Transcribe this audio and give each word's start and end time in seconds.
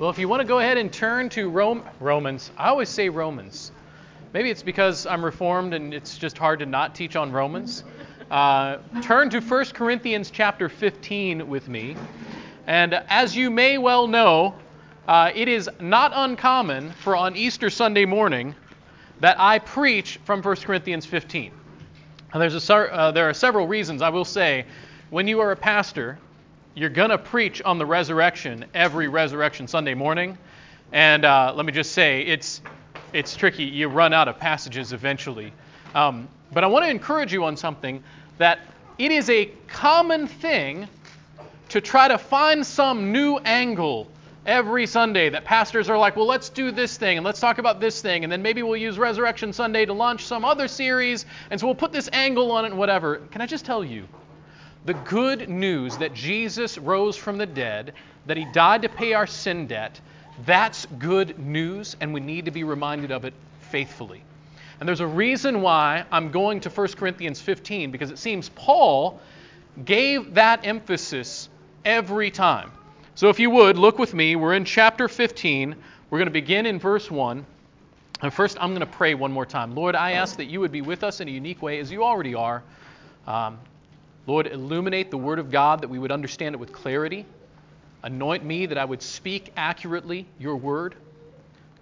Well, 0.00 0.08
if 0.08 0.18
you 0.18 0.28
want 0.28 0.40
to 0.40 0.46
go 0.46 0.60
ahead 0.60 0.78
and 0.78 0.90
turn 0.90 1.28
to 1.28 1.50
Rome, 1.50 1.84
Romans, 2.00 2.50
I 2.56 2.70
always 2.70 2.88
say 2.88 3.10
Romans. 3.10 3.70
Maybe 4.32 4.48
it's 4.48 4.62
because 4.62 5.04
I'm 5.04 5.22
Reformed 5.22 5.74
and 5.74 5.92
it's 5.92 6.16
just 6.16 6.38
hard 6.38 6.60
to 6.60 6.64
not 6.64 6.94
teach 6.94 7.16
on 7.16 7.30
Romans. 7.30 7.84
Uh, 8.30 8.78
turn 9.02 9.28
to 9.28 9.40
1 9.40 9.64
Corinthians 9.74 10.30
chapter 10.30 10.70
15 10.70 11.46
with 11.50 11.68
me. 11.68 11.98
And 12.66 12.94
as 13.10 13.36
you 13.36 13.50
may 13.50 13.76
well 13.76 14.06
know, 14.06 14.54
uh, 15.06 15.32
it 15.34 15.48
is 15.48 15.68
not 15.80 16.12
uncommon 16.14 16.92
for 16.92 17.14
on 17.14 17.36
Easter 17.36 17.68
Sunday 17.68 18.06
morning 18.06 18.54
that 19.20 19.38
I 19.38 19.58
preach 19.58 20.18
from 20.24 20.40
1 20.40 20.56
Corinthians 20.56 21.04
15. 21.04 21.52
And 22.32 22.40
there's 22.40 22.70
a, 22.70 22.74
uh, 22.74 23.10
there 23.10 23.28
are 23.28 23.34
several 23.34 23.68
reasons 23.68 24.00
I 24.00 24.08
will 24.08 24.24
say 24.24 24.64
when 25.10 25.28
you 25.28 25.40
are 25.40 25.52
a 25.52 25.56
pastor, 25.56 26.18
you're 26.74 26.88
going 26.90 27.10
to 27.10 27.18
preach 27.18 27.60
on 27.62 27.78
the 27.78 27.86
resurrection 27.86 28.64
every 28.74 29.08
resurrection 29.08 29.66
Sunday 29.66 29.94
morning. 29.94 30.38
And 30.92 31.24
uh, 31.24 31.52
let 31.54 31.66
me 31.66 31.72
just 31.72 31.92
say, 31.92 32.22
it's, 32.22 32.62
it's 33.12 33.36
tricky. 33.36 33.64
You 33.64 33.88
run 33.88 34.12
out 34.12 34.28
of 34.28 34.38
passages 34.38 34.92
eventually. 34.92 35.52
Um, 35.94 36.28
but 36.52 36.64
I 36.64 36.66
want 36.66 36.84
to 36.84 36.90
encourage 36.90 37.32
you 37.32 37.44
on 37.44 37.56
something 37.56 38.02
that 38.38 38.60
it 38.98 39.10
is 39.10 39.30
a 39.30 39.46
common 39.68 40.26
thing 40.26 40.88
to 41.70 41.80
try 41.80 42.08
to 42.08 42.18
find 42.18 42.66
some 42.66 43.12
new 43.12 43.38
angle 43.38 44.08
every 44.46 44.86
Sunday 44.86 45.28
that 45.28 45.44
pastors 45.44 45.88
are 45.88 45.98
like, 45.98 46.16
well, 46.16 46.26
let's 46.26 46.48
do 46.48 46.70
this 46.70 46.96
thing 46.96 47.18
and 47.18 47.24
let's 47.24 47.40
talk 47.40 47.58
about 47.58 47.78
this 47.80 48.00
thing, 48.02 48.24
and 48.24 48.32
then 48.32 48.42
maybe 48.42 48.62
we'll 48.62 48.76
use 48.76 48.98
Resurrection 48.98 49.52
Sunday 49.52 49.84
to 49.84 49.92
launch 49.92 50.24
some 50.24 50.44
other 50.44 50.66
series, 50.66 51.26
and 51.50 51.60
so 51.60 51.66
we'll 51.66 51.74
put 51.74 51.92
this 51.92 52.08
angle 52.12 52.50
on 52.50 52.64
it 52.64 52.68
and 52.68 52.78
whatever. 52.78 53.18
Can 53.30 53.40
I 53.40 53.46
just 53.46 53.64
tell 53.64 53.84
you? 53.84 54.08
The 54.84 54.94
good 54.94 55.48
news 55.48 55.96
that 55.98 56.14
Jesus 56.14 56.78
rose 56.78 57.16
from 57.16 57.38
the 57.38 57.46
dead, 57.46 57.94
that 58.26 58.36
he 58.36 58.44
died 58.46 58.82
to 58.82 58.88
pay 58.88 59.12
our 59.12 59.26
sin 59.26 59.66
debt, 59.66 60.00
that's 60.46 60.86
good 60.98 61.38
news, 61.38 61.96
and 62.00 62.14
we 62.14 62.20
need 62.20 62.46
to 62.46 62.50
be 62.50 62.64
reminded 62.64 63.10
of 63.10 63.24
it 63.24 63.34
faithfully. 63.70 64.22
And 64.78 64.88
there's 64.88 65.00
a 65.00 65.06
reason 65.06 65.60
why 65.60 66.04
I'm 66.10 66.30
going 66.30 66.60
to 66.60 66.70
1 66.70 66.88
Corinthians 66.92 67.40
15, 67.40 67.90
because 67.90 68.10
it 68.10 68.18
seems 68.18 68.48
Paul 68.50 69.20
gave 69.84 70.34
that 70.34 70.66
emphasis 70.66 71.48
every 71.84 72.30
time. 72.30 72.72
So 73.14 73.28
if 73.28 73.38
you 73.38 73.50
would, 73.50 73.76
look 73.76 73.98
with 73.98 74.14
me. 74.14 74.36
We're 74.36 74.54
in 74.54 74.64
chapter 74.64 75.08
15. 75.08 75.76
We're 76.08 76.18
going 76.18 76.26
to 76.26 76.32
begin 76.32 76.64
in 76.64 76.78
verse 76.78 77.10
1. 77.10 77.44
And 78.22 78.32
first, 78.32 78.56
I'm 78.60 78.70
going 78.70 78.80
to 78.80 78.86
pray 78.86 79.14
one 79.14 79.32
more 79.32 79.46
time. 79.46 79.74
Lord, 79.74 79.94
I 79.94 80.12
ask 80.12 80.36
that 80.36 80.46
you 80.46 80.60
would 80.60 80.72
be 80.72 80.80
with 80.80 81.04
us 81.04 81.20
in 81.20 81.28
a 81.28 81.30
unique 81.30 81.60
way, 81.60 81.78
as 81.80 81.90
you 81.90 82.02
already 82.02 82.34
are. 82.34 82.62
Um, 83.26 83.58
Lord, 84.30 84.46
illuminate 84.46 85.10
the 85.10 85.18
Word 85.18 85.40
of 85.40 85.50
God 85.50 85.80
that 85.80 85.88
we 85.88 85.98
would 85.98 86.12
understand 86.12 86.54
it 86.54 86.58
with 86.58 86.72
clarity. 86.72 87.26
Anoint 88.04 88.44
me 88.44 88.64
that 88.66 88.78
I 88.78 88.84
would 88.84 89.02
speak 89.02 89.50
accurately 89.56 90.24
your 90.38 90.54
Word. 90.54 90.94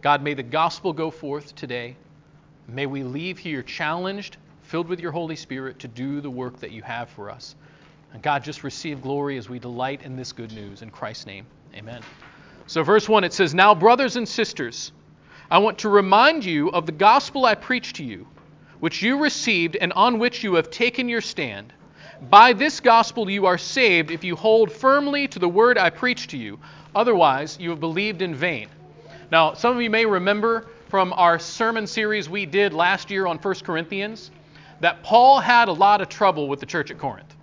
God, 0.00 0.22
may 0.22 0.32
the 0.32 0.42
gospel 0.42 0.94
go 0.94 1.10
forth 1.10 1.54
today. 1.54 1.94
May 2.66 2.86
we 2.86 3.02
leave 3.02 3.36
here 3.36 3.62
challenged, 3.62 4.38
filled 4.62 4.88
with 4.88 4.98
your 4.98 5.12
Holy 5.12 5.36
Spirit 5.36 5.78
to 5.80 5.88
do 5.88 6.22
the 6.22 6.30
work 6.30 6.58
that 6.60 6.70
you 6.70 6.80
have 6.80 7.10
for 7.10 7.28
us. 7.28 7.54
And 8.14 8.22
God, 8.22 8.42
just 8.44 8.64
receive 8.64 9.02
glory 9.02 9.36
as 9.36 9.50
we 9.50 9.58
delight 9.58 10.00
in 10.00 10.16
this 10.16 10.32
good 10.32 10.52
news. 10.52 10.80
In 10.80 10.88
Christ's 10.88 11.26
name, 11.26 11.44
amen. 11.74 12.00
So, 12.66 12.82
verse 12.82 13.10
1, 13.10 13.24
it 13.24 13.34
says, 13.34 13.52
Now, 13.52 13.74
brothers 13.74 14.16
and 14.16 14.26
sisters, 14.26 14.92
I 15.50 15.58
want 15.58 15.80
to 15.80 15.90
remind 15.90 16.46
you 16.46 16.70
of 16.70 16.86
the 16.86 16.92
gospel 16.92 17.44
I 17.44 17.56
preached 17.56 17.96
to 17.96 18.04
you, 18.04 18.26
which 18.80 19.02
you 19.02 19.22
received 19.22 19.76
and 19.76 19.92
on 19.92 20.18
which 20.18 20.42
you 20.42 20.54
have 20.54 20.70
taken 20.70 21.10
your 21.10 21.20
stand. 21.20 21.74
By 22.20 22.52
this 22.52 22.80
gospel 22.80 23.30
you 23.30 23.46
are 23.46 23.58
saved 23.58 24.10
if 24.10 24.24
you 24.24 24.34
hold 24.34 24.72
firmly 24.72 25.28
to 25.28 25.38
the 25.38 25.48
word 25.48 25.78
I 25.78 25.90
preached 25.90 26.30
to 26.30 26.36
you. 26.36 26.58
Otherwise, 26.94 27.56
you 27.60 27.70
have 27.70 27.78
believed 27.78 28.22
in 28.22 28.34
vain. 28.34 28.68
Now, 29.30 29.54
some 29.54 29.76
of 29.76 29.82
you 29.82 29.88
may 29.88 30.04
remember 30.04 30.66
from 30.88 31.12
our 31.12 31.38
sermon 31.38 31.86
series 31.86 32.28
we 32.28 32.44
did 32.44 32.72
last 32.72 33.10
year 33.10 33.26
on 33.26 33.38
1 33.38 33.54
Corinthians 33.56 34.32
that 34.80 35.02
Paul 35.04 35.38
had 35.38 35.68
a 35.68 35.72
lot 35.72 36.00
of 36.00 36.08
trouble 36.08 36.48
with 36.48 36.58
the 36.58 36.66
church 36.66 36.90
at 36.90 36.98
Corinth. 36.98 37.36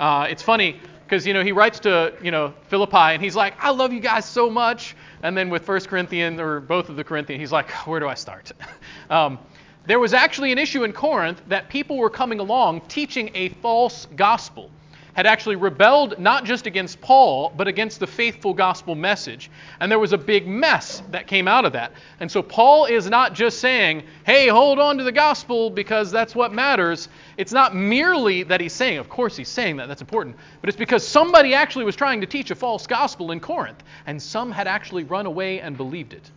Uh, 0.00 0.26
it's 0.30 0.42
funny 0.42 0.80
because 1.04 1.26
you 1.26 1.34
know 1.34 1.44
he 1.44 1.52
writes 1.52 1.80
to 1.80 2.14
you 2.22 2.30
know 2.30 2.54
Philippi 2.68 2.96
and 2.96 3.22
he's 3.22 3.36
like, 3.36 3.54
"I 3.62 3.70
love 3.70 3.92
you 3.92 4.00
guys 4.00 4.24
so 4.24 4.48
much," 4.48 4.96
and 5.22 5.36
then 5.36 5.50
with 5.50 5.68
1 5.68 5.80
Corinthians 5.80 6.40
or 6.40 6.60
both 6.60 6.88
of 6.88 6.96
the 6.96 7.04
Corinthians, 7.04 7.40
he's 7.40 7.52
like, 7.52 7.70
"Where 7.86 8.00
do 8.00 8.08
I 8.08 8.14
start?" 8.14 8.50
um, 9.10 9.38
there 9.86 9.98
was 9.98 10.14
actually 10.14 10.52
an 10.52 10.58
issue 10.58 10.84
in 10.84 10.92
Corinth 10.92 11.42
that 11.48 11.68
people 11.68 11.96
were 11.96 12.10
coming 12.10 12.38
along 12.38 12.82
teaching 12.82 13.30
a 13.34 13.48
false 13.48 14.06
gospel, 14.16 14.70
had 15.14 15.26
actually 15.26 15.56
rebelled 15.56 16.18
not 16.18 16.44
just 16.44 16.66
against 16.66 17.00
Paul, 17.00 17.52
but 17.54 17.68
against 17.68 18.00
the 18.00 18.06
faithful 18.06 18.54
gospel 18.54 18.94
message. 18.94 19.50
And 19.80 19.90
there 19.90 19.98
was 19.98 20.12
a 20.12 20.18
big 20.18 20.46
mess 20.46 21.02
that 21.10 21.26
came 21.26 21.46
out 21.46 21.64
of 21.64 21.72
that. 21.74 21.92
And 22.20 22.30
so 22.30 22.42
Paul 22.42 22.86
is 22.86 23.10
not 23.10 23.34
just 23.34 23.58
saying, 23.58 24.04
hey, 24.24 24.48
hold 24.48 24.78
on 24.78 24.96
to 24.98 25.04
the 25.04 25.12
gospel 25.12 25.68
because 25.68 26.10
that's 26.10 26.34
what 26.34 26.54
matters. 26.54 27.08
It's 27.36 27.52
not 27.52 27.74
merely 27.74 28.42
that 28.44 28.60
he's 28.60 28.72
saying, 28.72 28.98
of 28.98 29.08
course 29.08 29.36
he's 29.36 29.50
saying 29.50 29.76
that, 29.76 29.88
that's 29.88 30.00
important, 30.00 30.36
but 30.60 30.68
it's 30.68 30.78
because 30.78 31.06
somebody 31.06 31.52
actually 31.52 31.84
was 31.84 31.96
trying 31.96 32.20
to 32.22 32.26
teach 32.26 32.50
a 32.50 32.54
false 32.54 32.86
gospel 32.86 33.32
in 33.32 33.40
Corinth, 33.40 33.82
and 34.06 34.22
some 34.22 34.50
had 34.50 34.66
actually 34.66 35.04
run 35.04 35.26
away 35.26 35.60
and 35.60 35.76
believed 35.76 36.14
it. 36.14 36.30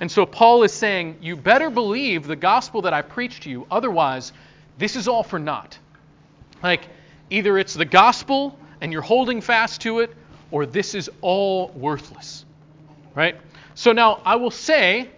And 0.00 0.10
so 0.10 0.24
Paul 0.24 0.62
is 0.62 0.72
saying, 0.72 1.18
You 1.20 1.36
better 1.36 1.70
believe 1.70 2.26
the 2.26 2.36
gospel 2.36 2.82
that 2.82 2.92
I 2.92 3.02
preach 3.02 3.40
to 3.40 3.50
you, 3.50 3.66
otherwise, 3.70 4.32
this 4.78 4.96
is 4.96 5.08
all 5.08 5.22
for 5.22 5.38
naught. 5.38 5.78
Like, 6.62 6.82
either 7.30 7.58
it's 7.58 7.74
the 7.74 7.84
gospel 7.84 8.58
and 8.80 8.92
you're 8.92 9.02
holding 9.02 9.40
fast 9.40 9.80
to 9.82 10.00
it, 10.00 10.14
or 10.50 10.66
this 10.66 10.94
is 10.94 11.10
all 11.20 11.68
worthless. 11.68 12.44
Right? 13.14 13.36
So 13.74 13.92
now 13.92 14.20
I 14.24 14.36
will 14.36 14.50
say 14.50 15.10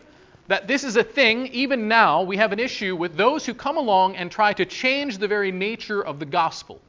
that 0.48 0.66
this 0.66 0.82
is 0.82 0.96
a 0.96 1.04
thing, 1.04 1.46
even 1.48 1.86
now, 1.86 2.22
we 2.22 2.36
have 2.38 2.52
an 2.52 2.58
issue 2.58 2.96
with 2.96 3.16
those 3.16 3.46
who 3.46 3.54
come 3.54 3.76
along 3.76 4.16
and 4.16 4.30
try 4.32 4.52
to 4.54 4.64
change 4.64 5.18
the 5.18 5.28
very 5.28 5.52
nature 5.52 6.04
of 6.04 6.18
the 6.18 6.26
gospel. 6.26 6.80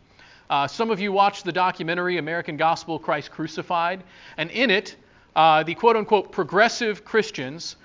Uh, 0.50 0.68
some 0.68 0.90
of 0.90 1.00
you 1.00 1.12
watched 1.12 1.46
the 1.46 1.52
documentary 1.52 2.18
American 2.18 2.58
Gospel 2.58 2.98
Christ 2.98 3.32
Crucified, 3.32 4.04
and 4.38 4.50
in 4.50 4.72
it, 4.72 4.96
uh, 5.36 5.64
the 5.64 5.76
quote 5.76 5.96
unquote 5.96 6.32
progressive 6.32 7.06
Christians 7.06 7.76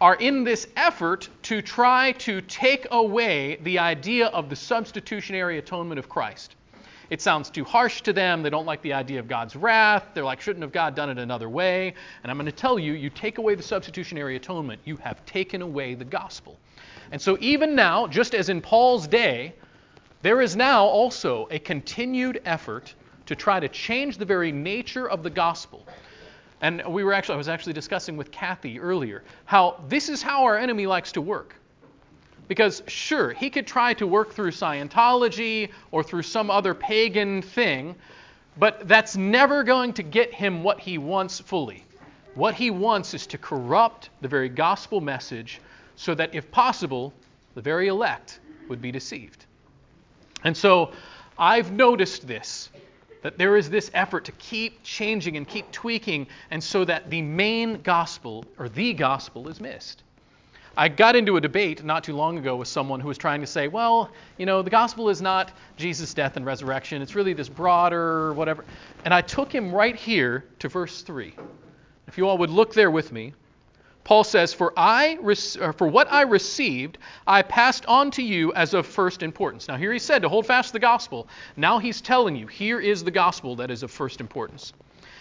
are 0.00 0.14
in 0.14 0.44
this 0.44 0.68
effort 0.76 1.28
to 1.42 1.60
try 1.60 2.12
to 2.12 2.40
take 2.42 2.86
away 2.90 3.56
the 3.62 3.78
idea 3.78 4.26
of 4.28 4.48
the 4.48 4.56
substitutionary 4.56 5.58
atonement 5.58 5.98
of 5.98 6.08
Christ. 6.08 6.54
It 7.10 7.22
sounds 7.22 7.48
too 7.48 7.64
harsh 7.64 8.02
to 8.02 8.12
them. 8.12 8.42
They 8.42 8.50
don't 8.50 8.66
like 8.66 8.82
the 8.82 8.92
idea 8.92 9.18
of 9.18 9.28
God's 9.28 9.56
wrath. 9.56 10.04
They're 10.12 10.24
like, 10.24 10.40
shouldn't 10.40 10.62
have 10.62 10.72
God 10.72 10.94
done 10.94 11.08
it 11.08 11.18
another 11.18 11.48
way? 11.48 11.94
And 12.22 12.30
I'm 12.30 12.36
going 12.36 12.46
to 12.46 12.52
tell 12.52 12.78
you, 12.78 12.92
you 12.92 13.08
take 13.08 13.38
away 13.38 13.54
the 13.54 13.62
substitutionary 13.62 14.36
atonement, 14.36 14.80
you 14.84 14.96
have 14.98 15.24
taken 15.24 15.62
away 15.62 15.94
the 15.94 16.04
gospel. 16.04 16.58
And 17.10 17.20
so, 17.20 17.38
even 17.40 17.74
now, 17.74 18.06
just 18.06 18.34
as 18.34 18.50
in 18.50 18.60
Paul's 18.60 19.08
day, 19.08 19.54
there 20.20 20.42
is 20.42 20.54
now 20.54 20.84
also 20.84 21.48
a 21.50 21.58
continued 21.58 22.42
effort 22.44 22.94
to 23.24 23.34
try 23.34 23.58
to 23.58 23.68
change 23.68 24.18
the 24.18 24.24
very 24.26 24.52
nature 24.52 25.08
of 25.08 25.22
the 25.22 25.30
gospel 25.30 25.86
and 26.60 26.82
we 26.86 27.04
were 27.04 27.12
actually, 27.12 27.34
I 27.34 27.38
was 27.38 27.48
actually 27.48 27.72
discussing 27.72 28.16
with 28.16 28.30
Kathy 28.30 28.80
earlier 28.80 29.22
how 29.44 29.80
this 29.88 30.08
is 30.08 30.22
how 30.22 30.44
our 30.44 30.58
enemy 30.58 30.86
likes 30.86 31.12
to 31.12 31.20
work. 31.20 31.54
Because 32.48 32.82
sure, 32.86 33.32
he 33.32 33.50
could 33.50 33.66
try 33.66 33.94
to 33.94 34.06
work 34.06 34.32
through 34.32 34.52
Scientology 34.52 35.70
or 35.90 36.02
through 36.02 36.22
some 36.22 36.50
other 36.50 36.74
pagan 36.74 37.42
thing, 37.42 37.94
but 38.56 38.88
that's 38.88 39.16
never 39.16 39.62
going 39.62 39.92
to 39.92 40.02
get 40.02 40.32
him 40.32 40.62
what 40.62 40.80
he 40.80 40.98
wants 40.98 41.38
fully. 41.38 41.84
What 42.34 42.54
he 42.54 42.70
wants 42.70 43.14
is 43.14 43.26
to 43.28 43.38
corrupt 43.38 44.10
the 44.20 44.28
very 44.28 44.48
gospel 44.48 45.00
message 45.00 45.60
so 45.96 46.14
that, 46.14 46.34
if 46.34 46.50
possible, 46.50 47.12
the 47.54 47.60
very 47.60 47.88
elect 47.88 48.40
would 48.68 48.80
be 48.80 48.90
deceived. 48.90 49.44
And 50.44 50.56
so 50.56 50.92
I've 51.38 51.72
noticed 51.72 52.26
this 52.26 52.70
that 53.22 53.38
there 53.38 53.56
is 53.56 53.70
this 53.70 53.90
effort 53.94 54.24
to 54.26 54.32
keep 54.32 54.82
changing 54.82 55.36
and 55.36 55.46
keep 55.46 55.70
tweaking, 55.72 56.26
and 56.50 56.62
so 56.62 56.84
that 56.84 57.10
the 57.10 57.22
main 57.22 57.80
gospel, 57.82 58.44
or 58.58 58.68
the 58.68 58.92
gospel, 58.94 59.48
is 59.48 59.60
missed. 59.60 60.02
I 60.76 60.88
got 60.88 61.16
into 61.16 61.36
a 61.36 61.40
debate 61.40 61.82
not 61.82 62.04
too 62.04 62.14
long 62.14 62.38
ago 62.38 62.54
with 62.54 62.68
someone 62.68 63.00
who 63.00 63.08
was 63.08 63.18
trying 63.18 63.40
to 63.40 63.48
say, 63.48 63.66
well, 63.66 64.12
you 64.36 64.46
know, 64.46 64.62
the 64.62 64.70
gospel 64.70 65.08
is 65.08 65.20
not 65.20 65.50
Jesus' 65.76 66.14
death 66.14 66.36
and 66.36 66.46
resurrection. 66.46 67.02
It's 67.02 67.16
really 67.16 67.32
this 67.32 67.48
broader 67.48 68.32
whatever. 68.34 68.64
And 69.04 69.12
I 69.12 69.20
took 69.20 69.52
him 69.52 69.72
right 69.72 69.96
here 69.96 70.44
to 70.60 70.68
verse 70.68 71.02
3. 71.02 71.34
If 72.06 72.16
you 72.16 72.28
all 72.28 72.38
would 72.38 72.50
look 72.50 72.74
there 72.74 72.92
with 72.92 73.10
me, 73.10 73.34
Paul 74.08 74.24
says, 74.24 74.54
For, 74.54 74.72
I, 74.74 75.18
for 75.76 75.86
what 75.86 76.10
I 76.10 76.22
received, 76.22 76.96
I 77.26 77.42
passed 77.42 77.84
on 77.84 78.10
to 78.12 78.22
you 78.22 78.54
as 78.54 78.72
of 78.72 78.86
first 78.86 79.22
importance. 79.22 79.68
Now, 79.68 79.76
here 79.76 79.92
he 79.92 79.98
said 79.98 80.22
to 80.22 80.30
hold 80.30 80.46
fast 80.46 80.72
the 80.72 80.78
gospel. 80.78 81.28
Now 81.58 81.78
he's 81.78 82.00
telling 82.00 82.34
you, 82.34 82.46
here 82.46 82.80
is 82.80 83.04
the 83.04 83.10
gospel 83.10 83.54
that 83.56 83.70
is 83.70 83.82
of 83.82 83.90
first 83.90 84.22
importance. 84.22 84.72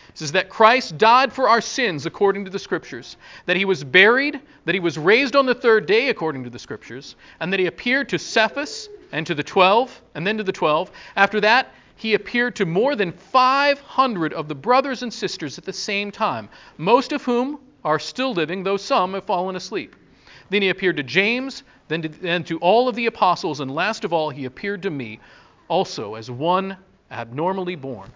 It 0.08 0.18
says 0.18 0.32
that 0.32 0.48
Christ 0.48 0.98
died 0.98 1.34
for 1.34 1.50
our 1.50 1.60
sins 1.60 2.06
according 2.06 2.46
to 2.46 2.50
the 2.50 2.60
Scriptures, 2.60 3.18
that 3.46 3.58
he 3.58 3.66
was 3.66 3.84
buried, 3.84 4.40
that 4.64 4.74
he 4.74 4.80
was 4.80 4.98
raised 4.98 5.36
on 5.36 5.46
the 5.46 5.54
third 5.54 5.86
day 5.86 6.08
according 6.08 6.46
to 6.46 6.50
the 6.50 6.58
Scriptures, 6.58 7.18
and 7.42 7.52
that 7.52 7.60
he 7.60 7.66
appeared 7.66 8.08
to 8.08 8.18
Cephas 8.18 8.88
and 9.12 9.28
to 9.28 9.36
the 9.36 9.44
twelve, 9.44 10.02
and 10.16 10.26
then 10.26 10.38
to 10.38 10.46
the 10.46 10.54
twelve. 10.54 10.92
After 11.18 11.42
that, 11.42 11.74
he 11.98 12.14
appeared 12.14 12.56
to 12.56 12.66
more 12.66 12.96
than 12.96 13.12
500 13.12 14.32
of 14.32 14.48
the 14.48 14.56
brothers 14.56 15.04
and 15.04 15.14
sisters 15.14 15.58
at 15.58 15.66
the 15.66 15.74
same 15.74 16.10
time, 16.10 16.48
most 16.78 17.12
of 17.12 17.24
whom 17.24 17.60
are 17.88 18.00
still 18.00 18.34
living, 18.34 18.64
though 18.64 18.76
some 18.76 19.14
have 19.14 19.24
fallen 19.24 19.56
asleep. 19.56 19.96
Then 20.50 20.62
he 20.62 20.68
appeared 20.68 20.98
to 20.98 21.04
James, 21.04 21.64
then 21.88 22.02
to, 22.02 22.10
then 22.10 22.44
to 22.44 22.60
all 22.60 22.90
of 22.90 22.96
the 22.96 23.06
apostles, 23.06 23.62
and 23.62 23.74
last 23.74 24.04
of 24.04 24.12
all, 24.12 24.30
he 24.30 24.44
appeared 24.44 24.82
to 24.84 24.90
me 24.90 25.22
also 25.70 26.16
as 26.16 26.30
one 26.30 26.76
abnormally 27.10 27.78
born. 27.78 28.12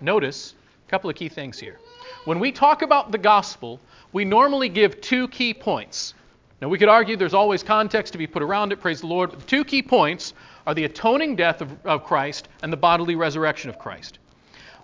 Notice 0.00 0.54
a 0.86 0.90
couple 0.90 1.10
of 1.10 1.16
key 1.16 1.28
things 1.28 1.58
here. 1.58 1.80
When 2.26 2.38
we 2.38 2.52
talk 2.52 2.82
about 2.82 3.10
the 3.10 3.18
gospel, 3.18 3.80
we 4.12 4.24
normally 4.24 4.68
give 4.68 5.00
two 5.00 5.26
key 5.28 5.52
points. 5.52 6.14
Now, 6.62 6.68
we 6.68 6.78
could 6.78 6.88
argue 6.88 7.16
there's 7.16 7.34
always 7.34 7.64
context 7.64 8.12
to 8.12 8.18
be 8.18 8.28
put 8.28 8.40
around 8.40 8.70
it, 8.70 8.80
praise 8.80 9.00
the 9.00 9.08
Lord, 9.08 9.30
but 9.30 9.40
the 9.40 9.46
two 9.46 9.64
key 9.64 9.82
points 9.82 10.32
are 10.64 10.74
the 10.74 10.84
atoning 10.84 11.34
death 11.34 11.60
of, 11.60 11.72
of 11.84 12.04
Christ 12.04 12.46
and 12.62 12.72
the 12.72 12.76
bodily 12.76 13.16
resurrection 13.16 13.68
of 13.68 13.80
Christ. 13.80 14.20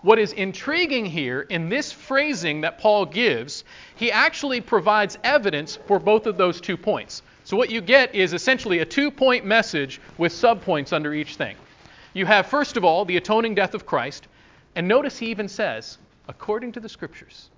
What 0.02 0.18
is 0.18 0.32
intriguing 0.32 1.04
here 1.04 1.42
in 1.42 1.68
this 1.68 1.92
phrasing 1.92 2.62
that 2.62 2.78
Paul 2.78 3.04
gives, 3.04 3.64
he 3.96 4.10
actually 4.10 4.62
provides 4.62 5.18
evidence 5.22 5.76
for 5.86 5.98
both 5.98 6.26
of 6.26 6.38
those 6.38 6.58
two 6.58 6.78
points. 6.78 7.22
So, 7.44 7.56
what 7.56 7.68
you 7.68 7.82
get 7.82 8.14
is 8.14 8.32
essentially 8.32 8.78
a 8.78 8.86
two 8.86 9.10
point 9.10 9.44
message 9.44 10.00
with 10.16 10.32
subpoints 10.32 10.94
under 10.94 11.12
each 11.12 11.36
thing. 11.36 11.56
You 12.14 12.24
have, 12.24 12.46
first 12.46 12.78
of 12.78 12.84
all, 12.84 13.04
the 13.04 13.18
atoning 13.18 13.54
death 13.54 13.74
of 13.74 13.84
Christ, 13.84 14.26
and 14.74 14.88
notice 14.88 15.18
he 15.18 15.26
even 15.26 15.48
says, 15.48 15.98
according 16.28 16.72
to 16.72 16.80
the 16.80 16.88
Scriptures. 16.88 17.50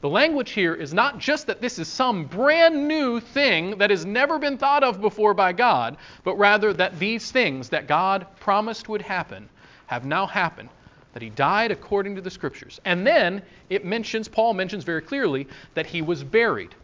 The 0.00 0.08
language 0.08 0.52
here 0.52 0.74
is 0.74 0.94
not 0.94 1.18
just 1.18 1.48
that 1.48 1.60
this 1.60 1.78
is 1.78 1.88
some 1.88 2.24
brand 2.24 2.88
new 2.88 3.20
thing 3.20 3.76
that 3.78 3.90
has 3.90 4.06
never 4.06 4.38
been 4.38 4.56
thought 4.56 4.84
of 4.84 5.00
before 5.00 5.34
by 5.34 5.52
God, 5.52 5.98
but 6.24 6.36
rather 6.36 6.72
that 6.72 6.98
these 6.98 7.30
things 7.30 7.68
that 7.70 7.88
God 7.88 8.26
promised 8.40 8.88
would 8.88 9.02
happen 9.02 9.50
have 9.86 10.06
now 10.06 10.26
happened. 10.26 10.70
That 11.14 11.22
he 11.22 11.30
died 11.30 11.70
according 11.70 12.14
to 12.16 12.20
the 12.20 12.30
Scriptures. 12.30 12.80
And 12.84 13.06
then 13.06 13.42
it 13.70 13.84
mentions, 13.84 14.28
Paul 14.28 14.54
mentions 14.54 14.84
very 14.84 15.00
clearly, 15.00 15.48
that 15.74 15.86
he 15.86 16.02
was 16.02 16.22
buried. 16.22 16.74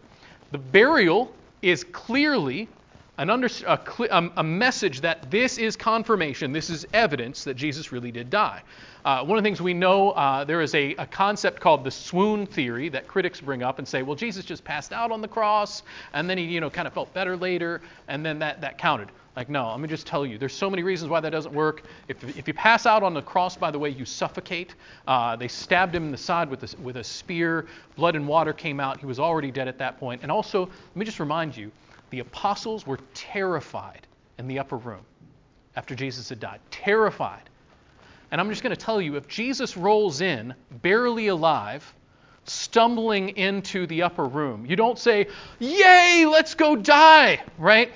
The 0.51 0.59
burial 0.59 1.33
is 1.63 1.85
clearly 1.85 2.69
under, 3.17 3.49
a, 3.67 4.31
a, 4.37 4.43
message 4.43 5.01
that 5.01 5.31
this 5.31 5.59
is 5.59 5.77
confirmation, 5.77 6.53
this 6.53 6.69
is 6.69 6.85
evidence 6.93 7.45
that 7.45 7.55
Jesus 7.55 7.93
really 7.93 8.11
did 8.11 8.29
die. 8.29 8.63
Uh, 9.05 9.25
one 9.25 9.39
of 9.39 9.45
the 9.45 9.47
things 9.47 9.61
we 9.61 9.75
know, 9.75 10.11
uh, 10.13 10.45
there 10.45 10.61
is 10.61 10.75
a, 10.75 10.95
a, 10.97 11.07
concept 11.07 11.61
called 11.61 11.85
the 11.85 11.91
swoon 11.91 12.47
theory 12.47 12.89
that 12.89 13.07
critics 13.07 13.41
bring 13.41 13.63
up 13.63 13.79
and 13.79 13.87
say, 13.87 14.03
well, 14.03 14.17
Jesus 14.17 14.45
just 14.45 14.65
passed 14.65 14.93
out 14.93 15.13
on 15.13 15.21
the 15.21 15.29
cross, 15.29 15.85
and 16.13 16.29
then 16.29 16.39
he, 16.39 16.45
you 16.45 16.61
know, 16.61 16.71
kind 16.71 16.89
of 16.89 16.95
felt 16.95 17.13
better 17.15 17.37
later, 17.37 17.81
and 18.09 18.25
then 18.27 18.39
that, 18.41 18.61
that 18.61 18.79
counted. 18.79 19.09
Like, 19.37 19.49
no, 19.49 19.71
let 19.71 19.81
me 19.81 19.89
just 19.89 20.07
tell 20.07 20.25
you, 20.25 20.39
there's 20.39 20.53
so 20.53 20.71
many 20.71 20.85
reasons 20.85 21.11
why 21.11 21.19
that 21.21 21.31
doesn't 21.31 21.53
work. 21.53 21.83
If, 22.07 22.23
if 22.39 22.47
you 22.47 22.55
pass 22.55 22.87
out 22.87 23.03
on 23.03 23.15
the 23.15 23.23
cross, 23.23 23.57
by 23.57 23.73
the 23.73 23.79
way, 23.79 23.89
you 23.89 24.05
suffocate. 24.05 24.75
Uh, 25.09 25.35
they 25.35 25.49
stabbed 25.49 25.95
him 25.95 26.05
in 26.05 26.13
the 26.13 26.17
side 26.17 26.49
with 26.49 26.63
a, 26.63 26.81
with 26.81 26.97
a 26.97 27.05
spear. 27.05 27.67
Blood 27.97 28.15
and 28.15 28.29
water 28.29 28.53
came 28.53 28.79
out. 28.79 29.01
He 29.01 29.07
was 29.07 29.19
already 29.19 29.51
dead 29.51 29.67
at 29.67 29.79
that 29.79 29.99
point. 29.99 30.23
And 30.23 30.31
also, 30.31 30.67
let 30.67 30.97
me 30.97 31.05
just 31.05 31.19
remind 31.19 31.57
you, 31.57 31.73
the 32.11 32.21
apostles 32.21 32.87
were 32.87 33.01
terrified 33.13 34.07
in 34.39 34.47
the 34.47 34.61
upper 34.61 34.77
room 34.77 35.05
after 35.75 35.97
Jesus 35.97 36.29
had 36.29 36.39
died. 36.39 36.61
Terrified. 36.71 37.51
And 38.31 38.41
I'm 38.41 38.49
just 38.51 38.63
going 38.63 38.75
to 38.75 38.81
tell 38.81 39.01
you 39.01 39.17
if 39.17 39.27
Jesus 39.27 39.77
rolls 39.77 40.21
in, 40.21 40.55
barely 40.71 41.27
alive, 41.27 41.93
stumbling 42.45 43.31
into 43.31 43.87
the 43.87 44.03
upper 44.03 44.27
room, 44.27 44.67
you 44.67 44.77
don't 44.77 44.99
say, 44.99 45.27
Yay, 45.59 46.27
let's 46.27 46.55
go 46.55 46.77
die, 46.77 47.43
right? 47.59 47.93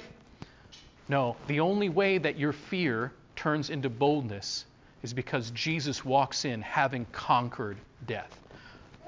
No, 1.08 1.36
the 1.46 1.60
only 1.60 1.88
way 1.88 2.18
that 2.18 2.38
your 2.38 2.52
fear 2.52 3.12
turns 3.34 3.70
into 3.70 3.88
boldness 3.88 4.66
is 5.02 5.14
because 5.14 5.50
Jesus 5.52 6.04
walks 6.04 6.44
in 6.44 6.60
having 6.60 7.06
conquered 7.12 7.78
death. 8.06 8.38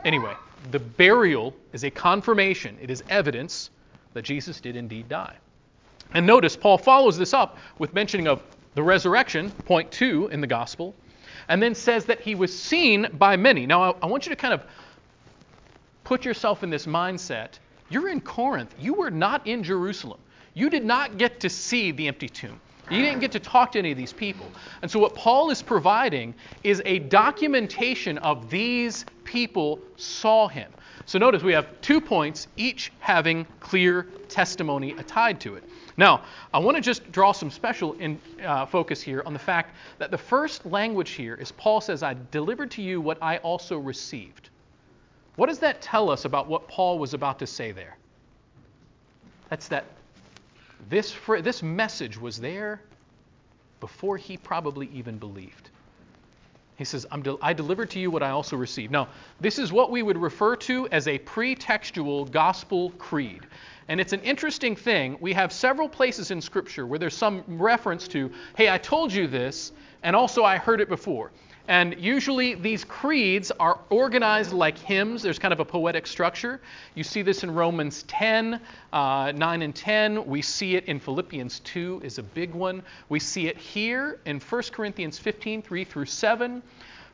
Anyway, 0.05 0.35
the 0.71 0.79
burial 0.79 1.55
is 1.73 1.85
a 1.85 1.91
confirmation, 1.91 2.79
it 2.81 2.91
is 2.91 3.03
evidence 3.11 3.71
that 4.15 4.23
Jesus 4.23 4.61
did 4.61 4.77
indeed 4.77 5.09
die. 5.09 5.37
And 6.15 6.27
notice, 6.27 6.57
Paul 6.57 6.79
follows 6.79 7.17
this 7.19 7.35
up 7.35 7.59
with 7.79 7.95
mentioning 7.95 8.27
of 8.27 8.43
the 8.75 8.83
resurrection, 8.83 9.51
point 9.51 9.91
two 9.91 10.29
in 10.29 10.41
the 10.41 10.47
gospel, 10.47 10.95
and 11.49 11.63
then 11.63 11.75
says 11.75 12.05
that 12.07 12.21
he 12.21 12.35
was 12.35 12.57
seen 12.57 13.09
by 13.15 13.37
many. 13.37 13.67
Now, 13.67 13.95
I, 14.03 14.07
want 14.07 14.27
you 14.27 14.31
to 14.31 14.37
kind 14.37 14.55
of 14.55 14.63
put 16.05 16.25
yourself 16.25 16.63
in 16.63 16.71
this 16.71 16.87
mindset. 16.87 17.59
You're 17.89 18.09
in 18.09 18.21
Corinth. 18.21 18.75
You 18.79 18.95
were 18.95 19.11
not 19.11 19.47
in 19.47 19.63
Jerusalem. 19.63 20.21
You 20.55 20.71
did 20.71 20.85
not 20.85 21.19
get 21.19 21.41
to 21.41 21.49
see 21.49 21.93
the 21.93 22.09
empty 22.09 22.29
tomb. 22.29 22.61
You 22.91 23.03
didn't 23.03 23.21
get 23.21 23.31
to 23.33 23.41
talk 23.41 23.73
to 23.73 23.79
any 23.79 23.93
of 23.93 23.97
these 23.97 24.13
people. 24.13 24.47
And 24.83 24.91
so, 24.91 24.99
what 24.99 25.15
Paul 25.15 25.51
is 25.51 25.63
providing 25.63 26.35
is 26.65 26.83
a 26.85 26.99
documentation 26.99 28.19
of 28.19 28.51
these 28.51 29.07
people 29.23 29.79
saw 29.97 30.49
him. 30.49 30.73
So, 31.07 31.19
notice 31.19 31.45
we 31.45 31.53
have 31.53 31.69
two 31.83 32.01
points, 32.01 32.49
each 32.57 32.93
having 32.99 33.47
clear 33.61 34.09
testimony 34.29 34.93
tied 35.07 35.41
to 35.43 35.55
it. 35.55 35.63
Now, 35.97 36.23
I 36.53 36.59
want 36.59 36.77
to 36.77 36.81
just 36.81 37.13
draw 37.13 37.31
some 37.31 37.51
special 37.51 37.93
in, 37.95 38.21
uh, 38.45 38.67
focus 38.67 39.01
here 39.01 39.23
on 39.25 39.35
the 39.35 39.39
fact 39.39 39.77
that 39.99 40.11
the 40.11 40.19
first 40.19 40.67
language 40.67 41.11
here 41.11 41.35
is 41.35 41.53
Paul 41.53 41.81
says, 41.81 42.03
I 42.03 42.17
delivered 42.33 42.73
to 42.73 42.83
you 42.83 43.01
what 43.01 43.19
I 43.23 43.37
also 43.39 43.79
received. 43.79 44.51
What 45.37 45.49
does 45.49 45.61
that 45.61 45.81
tell 45.81 46.11
us 46.11 46.25
about 46.25 46.49
what 46.49 46.67
Paul 46.67 46.99
was 46.99 47.15
about 47.15 47.39
to 47.39 47.47
say 47.47 47.71
there? 47.71 47.97
That's 49.49 49.69
that 49.69 49.85
this, 50.89 51.15
this 51.43 51.63
message 51.63 52.19
was 52.19 52.39
there 52.39 52.81
before 53.81 54.17
he 54.17 54.37
probably 54.37 54.89
even 54.93 55.19
believed. 55.19 55.71
He 56.77 56.85
says, 56.85 57.07
i 57.43 57.53
delivered 57.53 57.91
to 57.91 58.01
you 58.01 58.11
what 58.11 58.23
I 58.23 58.31
also 58.31 58.57
received. 58.57 58.91
Now, 58.91 59.09
this 59.39 59.59
is 59.59 59.71
what 59.71 59.91
we 59.91 60.03
would 60.03 60.17
refer 60.17 60.57
to 60.57 60.89
as 60.89 61.09
a 61.09 61.19
pretextual 61.19 62.31
gospel 62.31 62.91
creed. 62.93 63.47
And 63.89 64.01
it's 64.01 64.15
an 64.15 64.21
interesting 64.21 64.75
thing. 64.75 65.19
We 65.21 65.35
have 65.35 65.53
several 65.53 65.91
places 65.91 66.31
in 66.31 66.41
Scripture 66.41 66.87
where 66.87 66.99
there's 66.99 67.17
some 67.17 67.45
reference 67.47 68.09
to, 68.09 68.31
hey, 68.57 68.71
I 68.71 68.79
told 68.79 69.13
you 69.13 69.27
this, 69.27 69.73
and 70.03 70.17
also 70.17 70.43
I 70.43 70.57
heard 70.57 70.81
it 70.81 70.89
before. 70.89 71.31
And 71.69 71.97
usually 72.01 72.55
these 72.55 72.85
creeds 72.85 73.51
are 73.53 73.79
organized 73.91 74.53
like 74.53 74.77
hymns. 74.79 75.23
There's 75.23 75.39
kind 75.39 75.53
of 75.53 75.61
a 75.61 75.65
poetic 75.65 76.07
structure. 76.07 76.61
You 76.95 77.05
see 77.05 77.23
this 77.23 77.45
in 77.45 77.55
Romans 77.55 78.03
10, 78.05 78.61
uh, 78.93 79.33
9 79.35 79.63
and 79.63 79.75
10. 79.75 80.27
We 80.27 80.43
see 80.43 80.77
it 80.77 80.87
in 80.87 80.99
Philippians 80.99 81.61
2 81.61 82.01
is 82.03 82.19
a 82.19 82.23
big 82.23 82.55
one. 82.55 82.83
We 83.09 83.21
see 83.21 83.47
it 83.47 83.57
here 83.57 84.19
in 84.27 84.41
1 84.41 84.63
Corinthians 84.73 85.19
15, 85.19 85.63
3 85.63 85.85
through 85.85 86.07
7. 86.07 86.63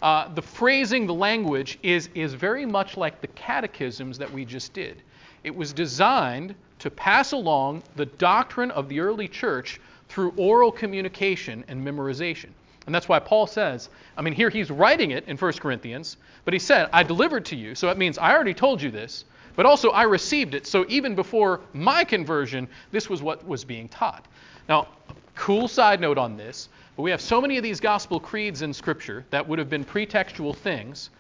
Uh, 0.01 0.33
the 0.35 0.43
phrasing, 0.43 1.07
the 1.07 1.15
language 1.15 1.79
is, 1.83 2.09
is 2.15 2.35
very 2.35 2.67
much 2.67 2.97
like 2.97 3.21
the 3.21 3.29
catechisms 3.29 4.19
that 4.19 4.31
we 4.31 4.45
just 4.45 4.73
did. 4.73 5.03
It 5.43 5.55
was 5.55 5.73
designed 5.73 6.55
to 6.81 6.91
pass 6.91 7.33
along 7.33 7.83
the 7.97 8.07
doctrine 8.07 8.71
of 8.71 8.89
the 8.89 9.01
early 9.01 9.29
church 9.29 9.81
through 10.09 10.33
oral 10.37 10.71
communication 10.71 11.65
and 11.69 11.85
memorization. 11.87 12.51
And 12.87 12.95
that's 12.95 13.09
why 13.09 13.19
Paul 13.19 13.47
says, 13.47 13.89
I 14.17 14.23
mean, 14.23 14.33
here 14.33 14.49
he's 14.49 14.71
writing 14.71 15.11
it 15.11 15.25
in 15.27 15.37
1 15.37 15.53
Corinthians, 15.55 16.17
but 16.45 16.55
he 16.55 16.61
said, 16.61 16.89
I 16.93 17.03
delivered 17.03 17.45
to 17.47 17.57
you. 17.57 17.75
So 17.75 17.91
it 17.91 17.99
means 17.99 18.17
I 18.17 18.33
already 18.33 18.55
told 18.55 18.81
you 18.81 18.91
this, 18.91 19.25
but 19.57 19.67
also 19.67 19.91
I 19.91 20.05
received 20.05 20.55
it. 20.55 20.67
So 20.67 20.87
even 20.89 21.15
before 21.15 21.61
my 21.73 22.05
conversion, 22.05 22.69
this 22.93 23.11
was 23.11 23.23
what 23.23 23.47
was 23.47 23.65
being 23.65 23.89
taught. 23.89 24.25
Now, 24.69 24.89
cool 25.35 25.69
side 25.69 26.01
note 26.01 26.19
on 26.19 26.37
this, 26.37 26.69
but 26.95 27.03
we 27.03 27.11
have 27.11 27.21
so 27.21 27.41
many 27.41 27.57
of 27.57 27.63
these 27.63 27.81
gospel 27.81 28.21
creeds 28.21 28.63
in 28.63 28.73
Scripture 28.73 29.25
that 29.31 29.47
would 29.47 29.59
have 29.59 29.69
been 29.69 29.85
pretextual 29.85 30.55
things 30.55 31.11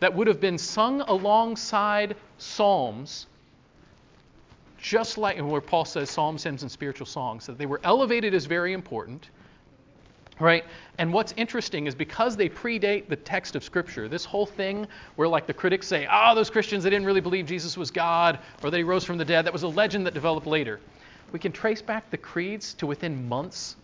that 0.00 0.12
would 0.12 0.26
have 0.26 0.40
been 0.40 0.58
sung 0.58 1.00
alongside 1.02 2.16
psalms 2.38 3.28
just 4.82 5.16
like 5.16 5.38
where 5.38 5.60
Paul 5.60 5.84
says 5.84 6.10
psalms, 6.10 6.42
hymns, 6.42 6.62
and 6.62 6.70
spiritual 6.70 7.06
songs, 7.06 7.46
that 7.46 7.56
they 7.56 7.66
were 7.66 7.80
elevated 7.84 8.34
as 8.34 8.46
very 8.46 8.72
important, 8.72 9.30
right? 10.40 10.64
And 10.98 11.12
what's 11.12 11.32
interesting 11.36 11.86
is 11.86 11.94
because 11.94 12.36
they 12.36 12.48
predate 12.48 13.08
the 13.08 13.16
text 13.16 13.56
of 13.56 13.64
Scripture, 13.64 14.08
this 14.08 14.24
whole 14.24 14.46
thing 14.46 14.86
where 15.16 15.28
like 15.28 15.46
the 15.46 15.54
critics 15.54 15.86
say, 15.86 16.06
oh, 16.10 16.34
those 16.34 16.50
Christians, 16.50 16.84
they 16.84 16.90
didn't 16.90 17.06
really 17.06 17.20
believe 17.20 17.46
Jesus 17.46 17.76
was 17.76 17.90
God 17.90 18.38
or 18.62 18.70
that 18.70 18.76
he 18.76 18.82
rose 18.82 19.04
from 19.04 19.18
the 19.18 19.24
dead, 19.24 19.44
that 19.44 19.52
was 19.52 19.62
a 19.62 19.68
legend 19.68 20.06
that 20.06 20.14
developed 20.14 20.46
later. 20.46 20.80
We 21.32 21.38
can 21.38 21.52
trace 21.52 21.80
back 21.80 22.10
the 22.10 22.18
creeds 22.18 22.74
to 22.74 22.86
within 22.86 23.28
months 23.28 23.76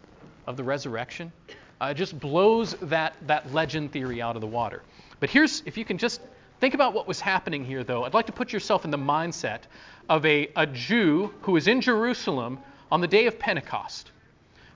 of 0.47 0.57
the 0.57 0.65
resurrection. 0.65 1.33
Uh, 1.81 1.87
it 1.87 1.95
just 1.95 2.19
blows 2.19 2.75
that, 2.83 3.15
that 3.27 3.53
legend 3.53 3.93
theory 3.93 4.21
out 4.21 4.35
of 4.35 4.41
the 4.41 4.47
water. 4.47 4.83
But 5.21 5.31
here's, 5.31 5.63
if 5.65 5.77
you 5.77 5.85
can 5.85 5.97
just 5.97 6.21
think 6.61 6.75
about 6.75 6.93
what 6.93 7.07
was 7.07 7.21
happening 7.21 7.65
here, 7.65 7.85
though, 7.85 8.05
I'd 8.05 8.15
like 8.15 8.27
to 8.27 8.33
put 8.33 8.53
yourself 8.53 8.85
in 8.85 8.91
the 8.91 8.99
mindset 8.99 9.61
of 10.09 10.25
a, 10.27 10.51
a 10.57 10.67
Jew 10.67 11.33
who 11.43 11.57
is 11.57 11.69
in 11.69 11.81
Jerusalem 11.81 12.59
on 12.91 13.01
the 13.01 13.07
day 13.07 13.27
of 13.27 13.39
Pentecost. 13.39 14.11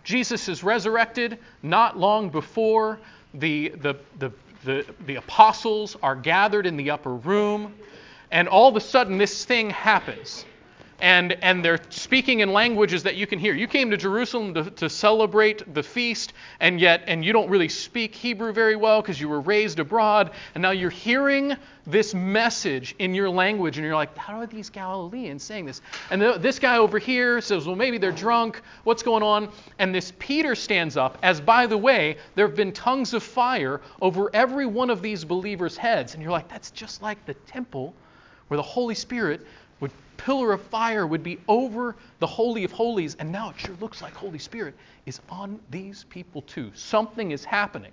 Jesus 0.04 0.48
is 0.48 0.62
resurrected 0.64 1.38
not 1.62 1.98
long 1.98 2.28
before 2.28 2.98
the, 3.34 3.70
the, 3.80 3.94
the, 4.18 4.32
the, 4.64 4.86
the 5.06 5.16
apostles 5.16 5.96
are 6.02 6.16
gathered 6.16 6.66
in 6.66 6.76
the 6.76 6.90
upper 6.90 7.14
room, 7.14 7.74
and 8.30 8.48
all 8.48 8.68
of 8.68 8.76
a 8.76 8.80
sudden 8.80 9.18
this 9.18 9.44
thing 9.44 9.70
happens. 9.70 10.44
And, 11.02 11.32
and 11.42 11.64
they're 11.64 11.80
speaking 11.90 12.40
in 12.40 12.52
languages 12.52 13.02
that 13.02 13.16
you 13.16 13.26
can 13.26 13.40
hear. 13.40 13.54
You 13.54 13.66
came 13.66 13.90
to 13.90 13.96
Jerusalem 13.96 14.54
to, 14.54 14.70
to 14.70 14.88
celebrate 14.88 15.74
the 15.74 15.82
feast, 15.82 16.32
and 16.60 16.80
yet 16.80 17.02
and 17.08 17.24
you 17.24 17.32
don't 17.32 17.50
really 17.50 17.68
speak 17.68 18.14
Hebrew 18.14 18.52
very 18.52 18.76
well 18.76 19.02
because 19.02 19.20
you 19.20 19.28
were 19.28 19.40
raised 19.40 19.80
abroad, 19.80 20.30
and 20.54 20.62
now 20.62 20.70
you're 20.70 20.90
hearing 20.90 21.56
this 21.88 22.14
message 22.14 22.94
in 23.00 23.16
your 23.16 23.28
language, 23.28 23.78
and 23.78 23.84
you're 23.84 23.96
like, 23.96 24.16
how 24.16 24.38
are 24.38 24.46
these 24.46 24.70
Galileans 24.70 25.42
saying 25.42 25.66
this? 25.66 25.80
And 26.10 26.22
the, 26.22 26.38
this 26.38 26.60
guy 26.60 26.78
over 26.78 27.00
here 27.00 27.40
says, 27.40 27.66
well, 27.66 27.74
maybe 27.74 27.98
they're 27.98 28.12
drunk. 28.12 28.62
What's 28.84 29.02
going 29.02 29.24
on? 29.24 29.50
And 29.80 29.92
this 29.92 30.12
Peter 30.20 30.54
stands 30.54 30.96
up, 30.96 31.18
as 31.24 31.40
by 31.40 31.66
the 31.66 31.76
way, 31.76 32.16
there 32.36 32.46
have 32.46 32.54
been 32.54 32.70
tongues 32.70 33.12
of 33.12 33.24
fire 33.24 33.80
over 34.00 34.30
every 34.32 34.66
one 34.66 34.88
of 34.88 35.02
these 35.02 35.24
believers' 35.24 35.76
heads. 35.76 36.14
And 36.14 36.22
you're 36.22 36.30
like, 36.30 36.48
that's 36.48 36.70
just 36.70 37.02
like 37.02 37.26
the 37.26 37.34
temple 37.34 37.92
where 38.52 38.58
the 38.58 38.62
Holy 38.62 38.94
Spirit 38.94 39.46
pillar 40.24 40.52
of 40.52 40.62
fire 40.62 41.06
would 41.06 41.22
be 41.22 41.38
over 41.48 41.96
the 42.18 42.26
holy 42.26 42.64
of 42.64 42.72
holies 42.72 43.16
and 43.16 43.30
now 43.30 43.50
it 43.50 43.58
sure 43.58 43.76
looks 43.80 44.00
like 44.00 44.14
holy 44.14 44.38
spirit 44.38 44.74
is 45.06 45.20
on 45.28 45.58
these 45.70 46.04
people 46.04 46.42
too. 46.42 46.70
Something 46.74 47.30
is 47.30 47.44
happening 47.44 47.92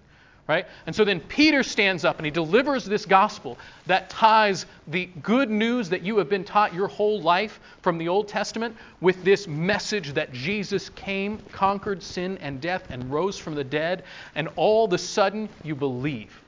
right? 0.49 0.65
And 0.87 0.95
so 0.95 1.05
then 1.05 1.19
peter 1.21 1.61
stands 1.63 2.03
up 2.03 2.17
and 2.17 2.25
he 2.25 2.31
delivers 2.31 2.83
this 2.83 3.05
gospel 3.05 3.57
that 3.85 4.09
ties 4.09 4.65
the 4.87 5.05
good 5.21 5.49
news 5.49 5.89
that 5.89 6.01
you 6.01 6.17
have 6.17 6.27
been 6.27 6.43
taught 6.43 6.73
your 6.73 6.87
whole 6.87 7.21
life 7.21 7.59
from 7.83 7.99
the 7.99 8.07
old 8.07 8.27
testament 8.27 8.75
with 8.99 9.23
this 9.23 9.47
message 9.47 10.13
that 10.13 10.33
jesus 10.33 10.89
came 10.89 11.37
conquered 11.51 12.01
sin 12.01 12.37
and 12.39 12.59
death 12.59 12.87
and 12.89 13.11
rose 13.11 13.37
from 13.37 13.53
the 13.53 13.63
dead 13.63 14.03
and 14.33 14.49
all 14.55 14.85
of 14.85 14.93
a 14.93 14.97
sudden 14.97 15.47
you 15.63 15.75
believe 15.75 16.41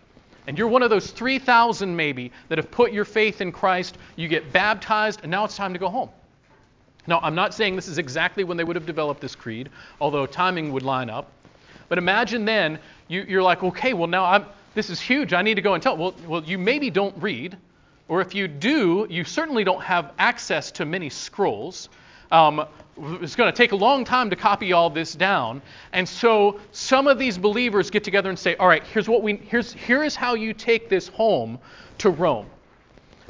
and 0.48 0.58
you're 0.58 0.68
one 0.68 0.84
of 0.84 0.90
those 0.90 1.12
3,000 1.12 1.96
maybe 1.96 2.32
that 2.50 2.58
have 2.58 2.72
put 2.72 2.92
your 2.92 3.06
faith 3.06 3.42
in 3.42 3.52
Christ, 3.52 3.98
you 4.16 4.28
get 4.28 4.52
baptized, 4.52 5.22
and 5.24 5.32
now 5.32 5.46
it's 5.46 5.56
time 5.56 5.74
to 5.74 5.80
go 5.80 5.90
home. 5.90 6.10
Now, 7.08 7.20
I'm 7.22 7.36
not 7.36 7.54
saying 7.54 7.76
this 7.76 7.88
is 7.88 7.98
exactly 7.98 8.44
when 8.44 8.58
they 8.58 8.64
would 8.64 8.76
have 8.76 8.86
developed 8.86 9.22
this 9.22 9.36
creed, 9.36 9.70
although 10.00 10.26
timing 10.26 10.72
would 10.72 10.84
line 10.84 11.10
up. 11.10 11.32
But 11.90 11.98
imagine 11.98 12.46
then 12.46 12.80
you, 13.08 13.40
are 13.40 13.44
like, 13.44 13.64
okay, 13.64 13.94
well, 13.94 14.08
now 14.08 14.26
I'm, 14.26 14.46
this 14.76 14.90
is 14.90 15.00
huge. 15.00 15.34
I 15.34 15.42
need 15.42 15.56
to 15.56 15.62
go 15.62 15.74
and 15.74 15.84
tell. 15.84 15.98
Well, 15.98 16.16
well, 16.28 16.44
you 16.44 16.58
maybe 16.58 16.90
don't 16.90 17.16
read, 17.22 17.58
or 18.08 18.22
if 18.22 18.34
you 18.34 18.48
do, 18.48 19.08
you 19.10 19.24
certainly 19.24 19.64
don't 19.64 19.82
have 19.82 20.14
access 20.18 20.72
to 20.72 20.86
many 20.86 21.10
scrolls. 21.10 21.90
Um, 22.32 22.66
it's 23.22 23.36
going 23.36 23.52
to 23.52 23.56
take 23.56 23.72
a 23.72 23.76
long 23.76 24.06
time 24.06 24.30
to 24.30 24.36
copy 24.36 24.74
all 24.74 24.90
this 24.90 25.14
down. 25.14 25.62
And 25.94 26.08
so 26.08 26.60
some 26.72 27.08
of 27.08 27.18
these 27.18 27.38
believers 27.38 27.90
get 27.90 28.04
together 28.04 28.30
and 28.30 28.38
say, 28.38 28.56
all 28.56 28.68
right, 28.68 28.84
here's 28.84 29.10
what 29.10 29.24
we 29.24 29.38
here's 29.38 29.74
here 29.74 30.04
is 30.04 30.16
how 30.16 30.36
you 30.36 30.54
take 30.54 30.90
this 30.90 31.08
home 31.08 31.60
to 32.00 32.10
Rome. 32.10 32.48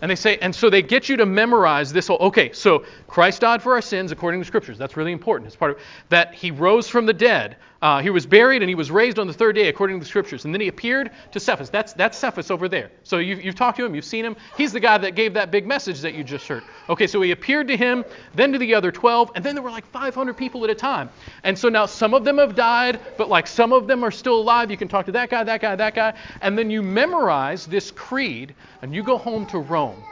And 0.02 0.10
they 0.10 0.16
say, 0.16 0.38
and 0.38 0.54
so 0.54 0.70
they 0.70 0.82
get 0.82 1.10
you 1.10 1.18
to 1.18 1.28
memorize 1.28 1.94
this 1.94 2.08
whole, 2.08 2.18
okay, 2.18 2.52
so 2.54 2.86
Christ 3.08 3.42
died 3.42 3.62
for 3.62 3.74
our 3.74 3.82
sins 3.82 4.12
according 4.12 4.42
to 4.42 4.46
scriptures. 4.46 4.80
That's 4.80 4.98
really 4.98 5.12
important. 5.12 5.48
It's 5.48 5.56
part 5.56 5.72
of 5.72 5.80
that 6.10 6.34
he 6.34 6.50
rose 6.50 6.88
from 6.88 7.06
the 7.06 7.14
dead. 7.14 7.58
Uh, 7.82 8.00
he 8.00 8.12
was 8.12 8.28
buried 8.28 8.62
and 8.62 8.70
he 8.70 8.76
was 8.76 8.92
raised 8.92 9.18
on 9.18 9.26
the 9.26 9.34
third 9.34 9.56
day 9.56 9.68
according 9.68 9.98
to 9.98 10.04
the 10.04 10.08
scriptures. 10.08 10.46
And 10.46 10.54
then 10.54 10.62
he 10.62 10.68
appeared 10.68 11.10
to 11.32 11.40
Cephas. 11.40 11.72
That's, 11.72 11.94
that's 11.94 12.16
Cephas 12.16 12.52
over 12.52 12.70
there. 12.70 12.92
So 13.04 13.18
you've, 13.18 13.44
you've 13.44 13.56
talked 13.56 13.78
to 13.78 13.86
him, 13.86 13.96
you've 13.96 14.06
seen 14.06 14.24
him. 14.24 14.36
He's 14.56 14.72
the 14.72 14.80
guy 14.80 15.00
that 15.00 15.16
gave 15.16 15.34
that 15.34 15.50
big 15.50 15.66
message 15.66 16.00
that 16.02 16.14
you 16.14 16.24
just 16.24 16.48
heard. 16.48 16.64
Okay, 16.90 17.08
so 17.08 17.20
he 17.22 17.32
appeared 17.32 17.68
to 17.70 17.78
him, 17.78 18.06
then 18.36 18.52
to 18.52 18.60
the 18.60 18.76
other 18.76 18.92
12, 18.92 19.32
and 19.34 19.44
then 19.44 19.56
there 19.56 19.64
were 19.64 19.72
like 19.72 19.88
500 19.88 20.38
people 20.38 20.64
at 20.64 20.70
a 20.70 20.76
time. 20.76 21.10
And 21.44 21.58
so 21.58 21.70
now 21.70 21.88
some 21.88 22.14
of 22.14 22.24
them 22.24 22.38
have 22.38 22.54
died, 22.54 23.00
but 23.18 23.30
like 23.30 23.48
some 23.48 23.74
of 23.74 23.88
them 23.88 24.04
are 24.04 24.12
still 24.12 24.40
alive. 24.40 24.70
You 24.70 24.78
can 24.78 24.88
talk 24.88 25.08
to 25.08 25.12
that 25.14 25.32
guy, 25.32 25.44
that 25.44 25.62
guy, 25.62 25.76
that 25.76 25.96
guy. 25.96 26.14
And 26.42 26.56
then 26.56 26.70
you 26.70 26.84
memorize 26.84 27.66
this 27.66 27.90
creed 27.90 28.54
and 28.84 28.94
you 28.94 29.02
go 29.02 29.18
home 29.18 29.48
to 29.48 29.58
Rome 29.58 30.04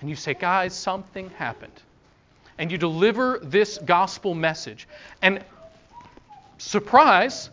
and 0.00 0.08
you 0.08 0.16
say, 0.16 0.32
guys, 0.32 0.74
something 0.74 1.28
happened. 1.30 1.82
And 2.58 2.70
you 2.70 2.78
deliver 2.78 3.38
this 3.42 3.78
gospel 3.78 4.34
message. 4.34 4.88
And 5.20 5.44
surprise, 6.62 7.50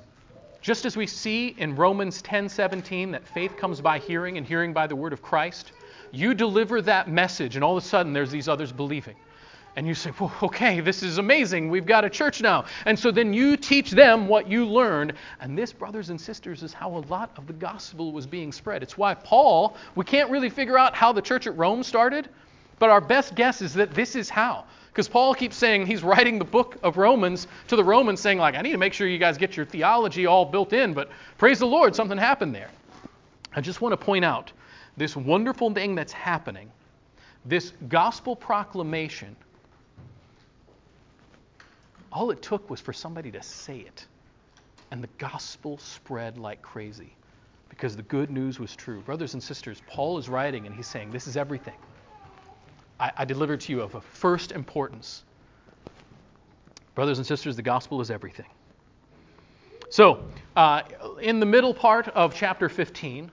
just 0.61 0.85
as 0.85 0.95
we 0.95 1.07
see 1.07 1.55
in 1.57 1.75
Romans 1.75 2.21
10:17 2.21 3.11
that 3.11 3.27
faith 3.27 3.57
comes 3.57 3.81
by 3.81 3.99
hearing 3.99 4.37
and 4.37 4.45
hearing 4.45 4.73
by 4.73 4.87
the 4.87 4.95
word 4.95 5.13
of 5.13 5.21
Christ, 5.21 5.71
you 6.11 6.33
deliver 6.33 6.81
that 6.81 7.07
message 7.07 7.55
and 7.55 7.63
all 7.63 7.77
of 7.77 7.83
a 7.83 7.87
sudden 7.87 8.13
there's 8.13 8.31
these 8.31 8.47
others 8.47 8.71
believing. 8.71 9.15
And 9.75 9.87
you 9.87 9.93
say, 9.93 10.11
well, 10.19 10.33
okay, 10.43 10.79
this 10.79 11.03
is 11.03 11.19
amazing. 11.19 11.69
We've 11.69 11.85
got 11.85 12.03
a 12.03 12.09
church 12.09 12.41
now. 12.41 12.65
And 12.85 12.97
so 12.97 13.11
then 13.11 13.33
you 13.33 13.55
teach 13.55 13.91
them 13.91 14.27
what 14.27 14.49
you 14.49 14.65
learned. 14.65 15.13
And 15.39 15.57
this, 15.57 15.71
brothers 15.71 16.09
and 16.09 16.19
sisters, 16.19 16.63
is 16.63 16.73
how 16.73 16.97
a 16.97 17.03
lot 17.07 17.31
of 17.37 17.47
the 17.47 17.53
gospel 17.53 18.11
was 18.11 18.25
being 18.25 18.51
spread. 18.51 18.83
It's 18.83 18.97
why 18.97 19.13
Paul, 19.13 19.77
we 19.95 20.03
can't 20.03 20.29
really 20.31 20.49
figure 20.49 20.77
out 20.77 20.95
how 20.95 21.13
the 21.13 21.21
church 21.21 21.47
at 21.47 21.55
Rome 21.55 21.83
started, 21.83 22.29
but 22.79 22.89
our 22.89 22.99
best 22.99 23.35
guess 23.35 23.61
is 23.61 23.73
that 23.75 23.93
this 23.93 24.15
is 24.15 24.29
how. 24.29 24.65
Because 24.89 25.07
Paul 25.07 25.33
keeps 25.33 25.55
saying 25.55 25.85
he's 25.85 26.03
writing 26.03 26.39
the 26.39 26.45
book 26.45 26.77
of 26.83 26.97
Romans 26.97 27.47
to 27.67 27.75
the 27.75 27.83
Romans, 27.83 28.19
saying, 28.19 28.37
like, 28.37 28.55
I 28.55 28.61
need 28.61 28.71
to 28.71 28.77
make 28.77 28.93
sure 28.93 29.07
you 29.07 29.17
guys 29.17 29.37
get 29.37 29.55
your 29.55 29.65
theology 29.65 30.25
all 30.25 30.45
built 30.45 30.73
in, 30.73 30.93
but 30.93 31.09
praise 31.37 31.59
the 31.59 31.67
Lord, 31.67 31.95
something 31.95 32.17
happened 32.17 32.53
there. 32.53 32.69
I 33.55 33.61
just 33.61 33.81
want 33.81 33.93
to 33.93 33.97
point 33.97 34.25
out 34.25 34.51
this 34.97 35.15
wonderful 35.15 35.71
thing 35.73 35.95
that's 35.95 36.13
happening, 36.13 36.71
this 37.45 37.73
gospel 37.87 38.35
proclamation 38.35 39.35
all 42.11 42.31
it 42.31 42.41
took 42.41 42.69
was 42.69 42.79
for 42.79 42.93
somebody 42.93 43.31
to 43.31 43.41
say 43.41 43.79
it. 43.79 44.05
And 44.91 45.03
the 45.03 45.09
gospel 45.17 45.77
spread 45.77 46.37
like 46.37 46.61
crazy 46.61 47.13
because 47.69 47.95
the 47.95 48.03
good 48.03 48.31
news 48.31 48.59
was 48.59 48.75
true. 48.75 49.01
Brothers 49.01 49.35
and 49.35 49.43
sisters, 49.43 49.81
Paul 49.87 50.17
is 50.17 50.27
writing 50.27 50.65
and 50.65 50.75
he's 50.75 50.87
saying, 50.87 51.11
This 51.11 51.27
is 51.27 51.37
everything. 51.37 51.75
I, 52.99 53.11
I 53.17 53.25
delivered 53.25 53.61
to 53.61 53.71
you 53.71 53.81
of 53.81 53.95
a 53.95 54.01
first 54.01 54.51
importance. 54.51 55.23
Brothers 56.95 57.17
and 57.17 57.25
sisters, 57.25 57.55
the 57.55 57.61
gospel 57.61 58.01
is 58.01 58.11
everything. 58.11 58.47
So, 59.89 60.23
uh, 60.55 60.83
in 61.21 61.39
the 61.39 61.45
middle 61.45 61.73
part 61.73 62.09
of 62.09 62.35
chapter 62.35 62.69
15, 62.69 63.31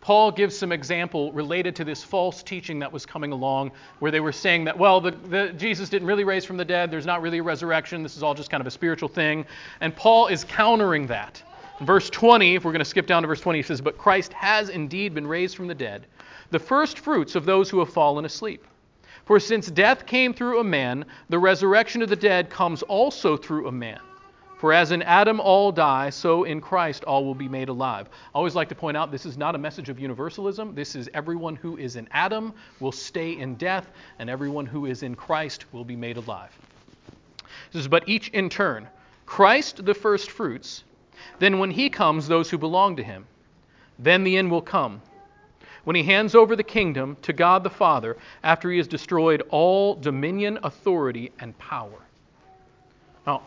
Paul 0.00 0.30
gives 0.30 0.56
some 0.56 0.72
example 0.72 1.32
related 1.32 1.74
to 1.76 1.84
this 1.84 2.02
false 2.02 2.42
teaching 2.42 2.78
that 2.78 2.92
was 2.92 3.04
coming 3.04 3.32
along, 3.32 3.72
where 3.98 4.10
they 4.10 4.20
were 4.20 4.32
saying 4.32 4.64
that, 4.64 4.78
well, 4.78 5.00
the, 5.00 5.10
the, 5.10 5.52
Jesus 5.56 5.88
didn't 5.88 6.06
really 6.06 6.24
raise 6.24 6.44
from 6.44 6.56
the 6.56 6.64
dead, 6.64 6.90
there's 6.90 7.04
not 7.04 7.20
really 7.20 7.38
a 7.38 7.42
resurrection, 7.42 8.02
this 8.02 8.16
is 8.16 8.22
all 8.22 8.34
just 8.34 8.50
kind 8.50 8.60
of 8.60 8.66
a 8.66 8.70
spiritual 8.70 9.08
thing. 9.08 9.44
And 9.80 9.94
Paul 9.94 10.28
is 10.28 10.44
countering 10.44 11.08
that. 11.08 11.42
In 11.80 11.86
verse 11.86 12.08
20, 12.10 12.54
if 12.54 12.64
we're 12.64 12.72
going 12.72 12.78
to 12.78 12.84
skip 12.84 13.06
down 13.06 13.22
to 13.22 13.28
verse 13.28 13.40
20, 13.40 13.58
he 13.58 13.62
says, 13.62 13.80
But 13.80 13.98
Christ 13.98 14.32
has 14.32 14.68
indeed 14.68 15.14
been 15.14 15.26
raised 15.26 15.56
from 15.56 15.66
the 15.66 15.74
dead, 15.74 16.06
the 16.50 16.58
first 16.58 17.00
fruits 17.00 17.34
of 17.34 17.44
those 17.44 17.68
who 17.68 17.78
have 17.80 17.92
fallen 17.92 18.24
asleep. 18.24 18.64
For 19.28 19.38
since 19.38 19.70
death 19.70 20.06
came 20.06 20.32
through 20.32 20.58
a 20.58 20.64
man, 20.64 21.04
the 21.28 21.38
resurrection 21.38 22.00
of 22.00 22.08
the 22.08 22.16
dead 22.16 22.48
comes 22.48 22.82
also 22.82 23.36
through 23.36 23.68
a 23.68 23.70
man. 23.70 24.00
For 24.56 24.72
as 24.72 24.90
in 24.90 25.02
Adam 25.02 25.38
all 25.38 25.70
die, 25.70 26.08
so 26.08 26.44
in 26.44 26.62
Christ 26.62 27.04
all 27.04 27.26
will 27.26 27.34
be 27.34 27.46
made 27.46 27.68
alive. 27.68 28.08
I 28.34 28.38
always 28.38 28.54
like 28.54 28.70
to 28.70 28.74
point 28.74 28.96
out 28.96 29.12
this 29.12 29.26
is 29.26 29.36
not 29.36 29.54
a 29.54 29.58
message 29.58 29.90
of 29.90 30.00
universalism. 30.00 30.74
This 30.74 30.96
is 30.96 31.10
everyone 31.12 31.56
who 31.56 31.76
is 31.76 31.96
in 31.96 32.08
Adam 32.10 32.54
will 32.80 32.90
stay 32.90 33.38
in 33.38 33.56
death, 33.56 33.90
and 34.18 34.30
everyone 34.30 34.64
who 34.64 34.86
is 34.86 35.02
in 35.02 35.14
Christ 35.14 35.66
will 35.74 35.84
be 35.84 35.94
made 35.94 36.16
alive. 36.16 36.58
This 37.70 37.82
is 37.82 37.88
but 37.88 38.08
each 38.08 38.28
in 38.28 38.48
turn. 38.48 38.88
Christ 39.26 39.84
the 39.84 39.92
first 39.92 40.30
fruits, 40.30 40.84
then 41.38 41.58
when 41.58 41.70
he 41.70 41.90
comes, 41.90 42.28
those 42.28 42.48
who 42.48 42.56
belong 42.56 42.96
to 42.96 43.04
him. 43.04 43.26
Then 43.98 44.24
the 44.24 44.38
end 44.38 44.50
will 44.50 44.62
come. 44.62 45.02
When 45.88 45.96
he 45.96 46.02
hands 46.02 46.34
over 46.34 46.54
the 46.54 46.62
kingdom 46.62 47.16
to 47.22 47.32
God 47.32 47.64
the 47.64 47.70
Father 47.70 48.18
after 48.42 48.70
he 48.70 48.76
has 48.76 48.86
destroyed 48.86 49.42
all 49.48 49.94
dominion, 49.94 50.58
authority, 50.62 51.32
and 51.40 51.56
power. 51.56 52.02
Now, 53.26 53.40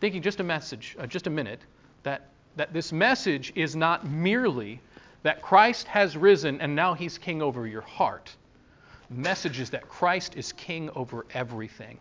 thinking 0.00 0.22
just 0.22 0.40
a 0.40 0.42
message, 0.42 0.96
uh, 0.98 1.06
just 1.06 1.26
a 1.26 1.30
minute, 1.30 1.60
that, 2.02 2.28
that 2.56 2.72
this 2.72 2.92
message 2.92 3.52
is 3.56 3.76
not 3.76 4.08
merely 4.08 4.80
that 5.22 5.42
Christ 5.42 5.86
has 5.88 6.16
risen 6.16 6.62
and 6.62 6.74
now 6.74 6.94
he's 6.94 7.18
king 7.18 7.42
over 7.42 7.66
your 7.66 7.82
heart. 7.82 8.34
The 9.10 9.20
message 9.20 9.60
is 9.60 9.68
that 9.68 9.86
Christ 9.86 10.38
is 10.38 10.52
king 10.52 10.88
over 10.96 11.26
everything. 11.34 11.98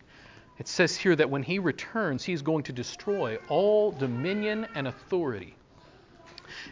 It 0.57 0.69
says 0.69 0.95
here 0.95 1.17
that 1.17 1.29
when 1.29 1.43
he 1.43 1.59
returns, 1.59 2.23
he's 2.23 2.41
going 2.41 2.63
to 2.63 2.71
destroy 2.71 3.37
all 3.49 3.91
dominion 3.91 4.67
and 4.73 4.87
authority. 4.87 5.53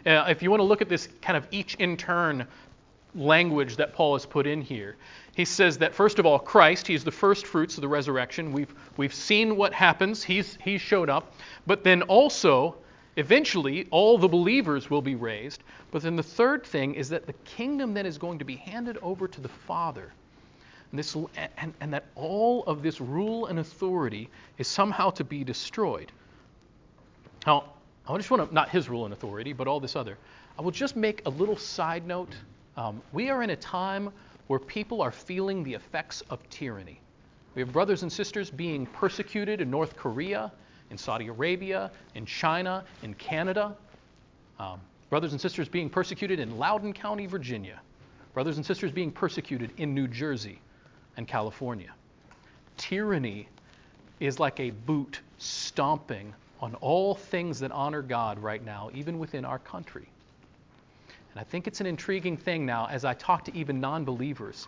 Uh, 0.06 0.24
if 0.28 0.42
you 0.42 0.50
want 0.50 0.60
to 0.60 0.64
look 0.64 0.80
at 0.80 0.88
this 0.88 1.06
kind 1.20 1.36
of 1.36 1.46
each 1.50 1.74
in 1.74 1.94
turn 1.98 2.46
language 3.14 3.76
that 3.76 3.92
Paul 3.92 4.14
has 4.14 4.26
put 4.26 4.46
in 4.46 4.62
here. 4.62 4.96
He 5.34 5.44
says 5.44 5.78
that 5.78 5.94
first 5.94 6.18
of 6.18 6.26
all, 6.26 6.38
Christ, 6.38 6.86
he's 6.86 7.04
the 7.04 7.10
first 7.12 7.46
fruits 7.46 7.76
of 7.76 7.82
the 7.82 7.88
resurrection. 7.88 8.52
We've, 8.52 8.74
we've 8.96 9.14
seen 9.14 9.56
what 9.56 9.72
happens. 9.72 10.22
He's, 10.22 10.58
he's 10.60 10.80
showed 10.80 11.08
up. 11.08 11.32
But 11.66 11.84
then 11.84 12.02
also, 12.02 12.76
eventually, 13.16 13.86
all 13.90 14.18
the 14.18 14.28
believers 14.28 14.90
will 14.90 15.02
be 15.02 15.14
raised. 15.14 15.62
But 15.90 16.02
then 16.02 16.16
the 16.16 16.22
third 16.22 16.64
thing 16.64 16.94
is 16.94 17.08
that 17.10 17.26
the 17.26 17.32
kingdom 17.44 17.94
that 17.94 18.04
is 18.04 18.18
going 18.18 18.38
to 18.40 18.44
be 18.44 18.56
handed 18.56 18.98
over 18.98 19.28
to 19.28 19.40
the 19.40 19.48
Father. 19.48 20.12
And, 20.90 20.98
this, 20.98 21.14
and, 21.56 21.74
and 21.80 21.92
that 21.92 22.06
all 22.14 22.64
of 22.64 22.82
this 22.82 23.00
rule 23.00 23.46
and 23.46 23.58
authority 23.58 24.28
is 24.56 24.66
somehow 24.66 25.10
to 25.10 25.24
be 25.24 25.44
destroyed. 25.44 26.10
Now, 27.46 27.64
I 28.08 28.16
just 28.16 28.30
want 28.30 28.48
to, 28.48 28.54
not 28.54 28.70
his 28.70 28.88
rule 28.88 29.04
and 29.04 29.12
authority, 29.12 29.52
but 29.52 29.68
all 29.68 29.80
this 29.80 29.94
other. 29.94 30.16
I 30.58 30.62
will 30.62 30.70
just 30.70 30.96
make 30.96 31.22
a 31.26 31.30
little 31.30 31.56
side 31.56 32.06
note 32.06 32.34
um, 32.78 33.02
we 33.12 33.28
are 33.28 33.42
in 33.42 33.50
a 33.50 33.56
time 33.56 34.10
where 34.46 34.60
people 34.60 35.02
are 35.02 35.10
feeling 35.10 35.64
the 35.64 35.74
effects 35.74 36.22
of 36.30 36.48
tyranny. 36.48 37.00
We 37.56 37.60
have 37.60 37.72
brothers 37.72 38.04
and 38.04 38.10
sisters 38.10 38.50
being 38.50 38.86
persecuted 38.86 39.60
in 39.60 39.68
North 39.68 39.96
Korea, 39.96 40.52
in 40.90 40.96
Saudi 40.96 41.26
Arabia, 41.26 41.90
in 42.14 42.24
China, 42.24 42.84
in 43.02 43.14
Canada. 43.14 43.76
Um, 44.60 44.80
brothers 45.10 45.32
and 45.32 45.40
sisters 45.40 45.68
being 45.68 45.90
persecuted 45.90 46.38
in 46.38 46.56
Loudoun 46.56 46.92
County, 46.92 47.26
Virginia. 47.26 47.80
Brothers 48.32 48.58
and 48.58 48.64
sisters 48.64 48.92
being 48.92 49.10
persecuted 49.10 49.72
in 49.78 49.92
New 49.92 50.06
Jersey 50.06 50.60
and 51.16 51.26
California. 51.26 51.92
Tyranny 52.76 53.48
is 54.20 54.38
like 54.38 54.60
a 54.60 54.70
boot 54.70 55.20
stomping 55.38 56.32
on 56.60 56.76
all 56.76 57.16
things 57.16 57.58
that 57.58 57.72
honor 57.72 58.02
God 58.02 58.38
right 58.38 58.64
now, 58.64 58.88
even 58.94 59.18
within 59.18 59.44
our 59.44 59.58
country. 59.58 60.08
And 61.32 61.40
I 61.40 61.44
think 61.44 61.66
it's 61.66 61.80
an 61.80 61.86
intriguing 61.86 62.36
thing 62.36 62.66
now 62.66 62.86
as 62.86 63.04
I 63.04 63.14
talk 63.14 63.44
to 63.44 63.56
even 63.56 63.80
non 63.80 64.04
believers. 64.04 64.66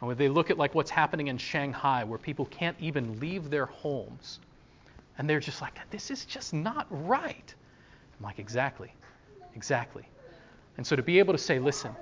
When 0.00 0.16
they 0.16 0.28
look 0.28 0.50
at 0.50 0.56
like 0.56 0.74
what's 0.74 0.90
happening 0.90 1.28
in 1.28 1.36
Shanghai, 1.36 2.04
where 2.04 2.18
people 2.18 2.46
can't 2.46 2.76
even 2.80 3.20
leave 3.20 3.50
their 3.50 3.66
homes, 3.66 4.40
and 5.18 5.28
they're 5.28 5.40
just 5.40 5.60
like, 5.60 5.74
this 5.90 6.10
is 6.10 6.24
just 6.24 6.54
not 6.54 6.86
right. 6.90 7.54
I'm 8.18 8.24
like, 8.24 8.38
exactly, 8.38 8.94
exactly. 9.54 10.08
And 10.78 10.86
so 10.86 10.96
to 10.96 11.02
be 11.02 11.18
able 11.18 11.34
to 11.34 11.38
say, 11.38 11.58
listen, 11.58 11.94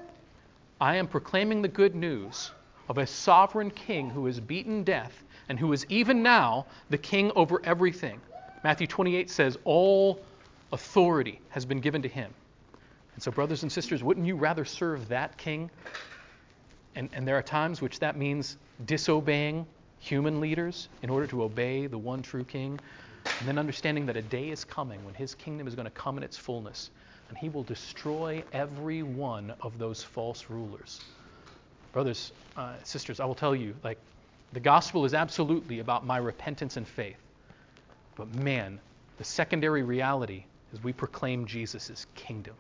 I 0.81 0.95
am 0.97 1.09
proclaiming 1.09 1.61
the 1.61 1.69
good 1.69 1.97
news 1.97 2.53
of 2.89 2.99
a 2.99 3.07
sovereign 3.07 3.71
king 3.71 4.11
who 4.11 4.27
has 4.27 4.39
beaten 4.39 4.85
death 4.85 5.25
and 5.49 5.59
who 5.59 5.73
is 5.73 5.85
even 5.89 6.23
now 6.23 6.67
the 6.91 6.99
king 6.99 7.33
over 7.35 7.61
everything. 7.65 8.21
Matthew 8.63 8.87
28 8.87 9.31
says, 9.31 9.59
All 9.65 10.21
authority 10.73 11.41
has 11.51 11.65
been 11.65 11.81
given 11.81 12.03
to 12.03 12.09
him. 12.09 12.33
And 13.19 13.23
so, 13.25 13.33
brothers 13.33 13.65
and 13.65 13.73
sisters, 13.73 14.01
wouldn't 14.05 14.29
you 14.29 14.37
rather 14.37 14.65
serve 14.65 15.09
that 15.09 15.37
king? 15.37 15.73
And, 16.95 17.11
and 17.13 17.27
there 17.27 17.37
are 17.37 17.43
times 17.43 17.83
which 17.83 17.99
that 17.99 18.17
means 18.17 18.57
disobeying 18.85 19.67
human 19.99 20.41
leaders 20.41 20.89
in 21.03 21.11
order 21.11 21.27
to 21.27 21.43
obey 21.43 21.89
the 21.89 21.99
one 21.99 22.23
true 22.23 22.45
king. 22.45 22.79
And 23.41 23.49
then 23.49 23.59
understanding 23.59 24.07
that 24.07 24.17
a 24.17 24.23
day 24.23 24.51
is 24.51 24.63
coming 24.65 25.03
when 25.03 25.15
his 25.15 25.35
kingdom 25.35 25.67
is 25.67 25.75
going 25.75 25.87
to 25.87 25.91
come 25.91 26.17
in 26.17 26.23
its 26.23 26.37
fullness 26.37 26.91
and 27.29 27.37
he 27.37 27.49
will 27.49 27.65
destroy 27.65 28.45
every 28.53 29.03
one 29.03 29.53
of 29.63 29.81
those 29.81 30.05
false 30.05 30.49
rulers. 30.49 31.01
Brothers, 31.91 32.31
uh, 32.55 32.77
sisters, 32.85 33.19
I 33.19 33.25
will 33.25 33.35
tell 33.35 33.57
you, 33.57 33.75
like, 33.83 33.99
the 34.53 34.61
gospel 34.61 35.05
is 35.05 35.13
absolutely 35.13 35.81
about 35.81 36.07
my 36.07 36.19
repentance 36.19 36.77
and 36.77 36.87
faith. 36.87 37.19
But 38.15 38.33
man, 38.33 38.79
the 39.17 39.25
secondary 39.25 39.83
reality 39.83 40.45
is 40.73 40.81
we 40.85 40.93
proclaim 40.93 41.47
Jesus' 41.47 42.07
kingdom. 42.15 42.55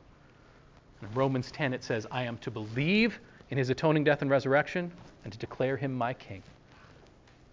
In 1.03 1.09
Romans 1.15 1.51
10, 1.51 1.73
it 1.75 1.85
says, 1.85 2.07
I 2.11 2.25
am 2.25 2.39
to 2.39 2.51
believe 2.51 3.21
in 3.51 3.59
his 3.59 3.71
atoning 3.71 4.05
death 4.05 4.23
and 4.23 4.31
resurrection 4.31 4.91
and 5.25 5.33
to 5.33 5.39
declare 5.39 5.77
him 5.77 5.95
my 5.95 6.13
king. 6.15 6.43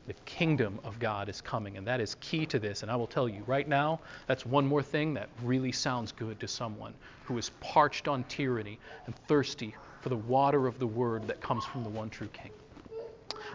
The 0.07 0.13
kingdom 0.25 0.79
of 0.83 0.99
God 0.99 1.29
is 1.29 1.41
coming, 1.41 1.77
and 1.77 1.87
that 1.87 1.99
is 1.99 2.15
key 2.15 2.45
to 2.47 2.59
this. 2.59 2.83
And 2.83 2.91
I 2.91 2.95
will 2.95 3.07
tell 3.07 3.27
you 3.27 3.43
right 3.47 3.67
now, 3.67 3.99
that's 4.27 4.45
one 4.45 4.65
more 4.65 4.83
thing 4.83 5.15
that 5.15 5.29
really 5.43 5.71
sounds 5.71 6.11
good 6.11 6.39
to 6.39 6.47
someone 6.47 6.93
who 7.23 7.37
is 7.37 7.49
parched 7.59 8.07
on 8.07 8.23
tyranny 8.25 8.77
and 9.07 9.15
thirsty 9.27 9.75
for 10.01 10.09
the 10.09 10.15
water 10.15 10.67
of 10.67 10.77
the 10.77 10.85
word 10.85 11.27
that 11.27 11.41
comes 11.41 11.65
from 11.65 11.83
the 11.83 11.89
one 11.89 12.09
true 12.09 12.29
king. 12.33 12.51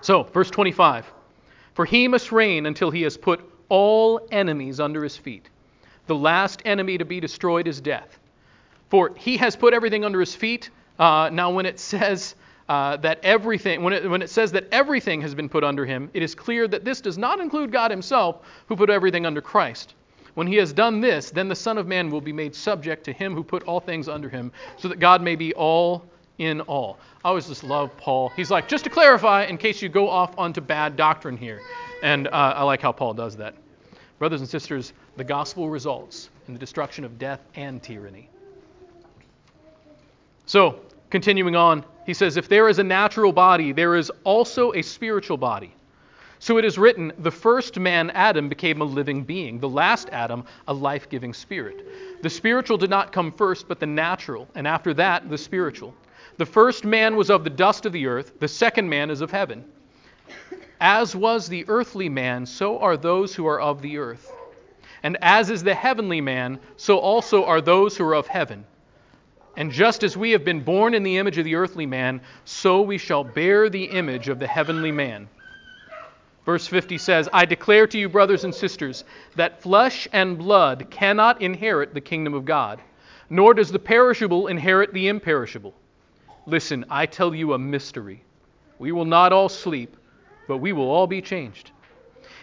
So, 0.02 0.24
verse 0.24 0.50
25 0.50 1.06
For 1.74 1.84
he 1.84 2.08
must 2.08 2.32
reign 2.32 2.66
until 2.66 2.90
he 2.90 3.02
has 3.02 3.16
put 3.16 3.40
all 3.68 4.26
enemies 4.32 4.80
under 4.80 5.04
his 5.04 5.16
feet. 5.16 5.48
The 6.06 6.16
last 6.16 6.62
enemy 6.64 6.98
to 6.98 7.04
be 7.04 7.20
destroyed 7.20 7.68
is 7.68 7.80
death. 7.80 8.19
For 8.90 9.12
he 9.16 9.36
has 9.38 9.56
put 9.56 9.72
everything 9.72 10.04
under 10.04 10.20
his 10.20 10.34
feet. 10.34 10.70
Uh, 10.98 11.30
now, 11.32 11.50
when 11.50 11.64
it 11.64 11.80
says 11.80 12.34
uh, 12.68 12.96
that 12.98 13.20
everything, 13.22 13.82
when 13.82 13.92
it, 13.92 14.08
when 14.08 14.20
it 14.20 14.30
says 14.30 14.52
that 14.52 14.66
everything 14.72 15.22
has 15.22 15.34
been 15.34 15.48
put 15.48 15.64
under 15.64 15.86
him, 15.86 16.10
it 16.12 16.22
is 16.22 16.34
clear 16.34 16.68
that 16.68 16.84
this 16.84 17.00
does 17.00 17.16
not 17.16 17.40
include 17.40 17.72
God 17.72 17.90
himself, 17.90 18.44
who 18.66 18.76
put 18.76 18.90
everything 18.90 19.26
under 19.26 19.40
Christ. 19.40 19.94
When 20.34 20.46
he 20.46 20.56
has 20.56 20.72
done 20.72 21.00
this, 21.00 21.30
then 21.30 21.48
the 21.48 21.56
Son 21.56 21.78
of 21.78 21.86
Man 21.86 22.10
will 22.10 22.20
be 22.20 22.32
made 22.32 22.54
subject 22.54 23.04
to 23.04 23.12
him 23.12 23.34
who 23.34 23.42
put 23.42 23.62
all 23.64 23.80
things 23.80 24.08
under 24.08 24.28
him, 24.28 24.52
so 24.76 24.88
that 24.88 25.00
God 25.00 25.22
may 25.22 25.36
be 25.36 25.54
all 25.54 26.04
in 26.38 26.60
all. 26.62 26.98
I 27.24 27.28
always 27.28 27.46
just 27.46 27.64
love 27.64 27.96
Paul. 27.96 28.30
He's 28.30 28.50
like, 28.50 28.68
just 28.68 28.84
to 28.84 28.90
clarify, 28.90 29.44
in 29.44 29.58
case 29.58 29.82
you 29.82 29.88
go 29.88 30.08
off 30.08 30.38
onto 30.38 30.60
bad 30.60 30.96
doctrine 30.96 31.36
here. 31.36 31.60
And 32.02 32.28
uh, 32.28 32.54
I 32.56 32.62
like 32.62 32.80
how 32.80 32.92
Paul 32.92 33.14
does 33.14 33.36
that. 33.36 33.54
Brothers 34.18 34.40
and 34.40 34.48
sisters, 34.48 34.92
the 35.16 35.24
gospel 35.24 35.68
results 35.68 36.30
in 36.46 36.54
the 36.54 36.60
destruction 36.60 37.04
of 37.04 37.18
death 37.18 37.40
and 37.56 37.82
tyranny. 37.82 38.30
So, 40.50 40.80
Continuing 41.10 41.54
on, 41.54 41.84
he 42.06 42.12
says, 42.12 42.36
If 42.36 42.48
there 42.48 42.68
is 42.68 42.80
a 42.80 42.84
natural 42.84 43.32
body, 43.32 43.70
there 43.70 43.94
is 43.94 44.10
also 44.24 44.72
a 44.72 44.82
spiritual 44.82 45.36
body. 45.36 45.72
So 46.40 46.58
it 46.58 46.64
is 46.64 46.76
written, 46.76 47.12
the 47.18 47.30
first 47.30 47.78
man, 47.78 48.10
Adam, 48.10 48.48
became 48.48 48.80
a 48.80 48.84
living 48.84 49.22
being, 49.22 49.60
the 49.60 49.68
last 49.68 50.08
Adam, 50.10 50.44
a 50.66 50.74
life 50.74 51.08
giving 51.08 51.32
spirit. 51.32 51.86
The 52.22 52.30
spiritual 52.30 52.78
did 52.78 52.90
not 52.90 53.12
come 53.12 53.30
first, 53.30 53.68
but 53.68 53.78
the 53.78 53.86
natural, 53.86 54.48
and 54.56 54.66
after 54.66 54.92
that, 54.94 55.30
the 55.30 55.38
spiritual. 55.38 55.94
The 56.36 56.46
first 56.46 56.84
man 56.84 57.14
was 57.14 57.30
of 57.30 57.44
the 57.44 57.50
dust 57.50 57.86
of 57.86 57.92
the 57.92 58.08
earth, 58.08 58.40
the 58.40 58.48
second 58.48 58.88
man 58.88 59.08
is 59.08 59.20
of 59.20 59.30
heaven. 59.30 59.64
As 60.80 61.14
was 61.14 61.48
the 61.48 61.64
earthly 61.68 62.08
man, 62.08 62.44
so 62.44 62.80
are 62.80 62.96
those 62.96 63.36
who 63.36 63.46
are 63.46 63.60
of 63.60 63.82
the 63.82 63.98
earth. 63.98 64.32
And 65.04 65.16
as 65.22 65.48
is 65.48 65.62
the 65.62 65.76
heavenly 65.76 66.20
man, 66.20 66.58
so 66.76 66.98
also 66.98 67.44
are 67.44 67.60
those 67.60 67.96
who 67.96 68.04
are 68.04 68.16
of 68.16 68.26
heaven. 68.26 68.64
And 69.56 69.70
just 69.70 70.02
as 70.02 70.16
we 70.16 70.30
have 70.30 70.44
been 70.44 70.60
born 70.60 70.94
in 70.94 71.02
the 71.02 71.18
image 71.18 71.38
of 71.38 71.44
the 71.44 71.56
earthly 71.56 71.86
man, 71.86 72.20
so 72.44 72.80
we 72.82 72.98
shall 72.98 73.24
bear 73.24 73.68
the 73.68 73.84
image 73.84 74.28
of 74.28 74.38
the 74.38 74.46
heavenly 74.46 74.92
man. 74.92 75.28
Verse 76.46 76.66
50 76.66 76.98
says, 76.98 77.28
I 77.32 77.44
declare 77.44 77.86
to 77.88 77.98
you, 77.98 78.08
brothers 78.08 78.44
and 78.44 78.54
sisters, 78.54 79.04
that 79.36 79.62
flesh 79.62 80.08
and 80.12 80.38
blood 80.38 80.86
cannot 80.90 81.42
inherit 81.42 81.94
the 81.94 82.00
kingdom 82.00 82.34
of 82.34 82.44
God, 82.44 82.80
nor 83.28 83.54
does 83.54 83.70
the 83.70 83.78
perishable 83.78 84.46
inherit 84.46 84.92
the 84.92 85.08
imperishable. 85.08 85.74
Listen, 86.46 86.84
I 86.88 87.06
tell 87.06 87.34
you 87.34 87.52
a 87.52 87.58
mystery. 87.58 88.24
We 88.78 88.92
will 88.92 89.04
not 89.04 89.32
all 89.32 89.48
sleep, 89.48 89.96
but 90.48 90.58
we 90.58 90.72
will 90.72 90.90
all 90.90 91.06
be 91.06 91.20
changed 91.20 91.72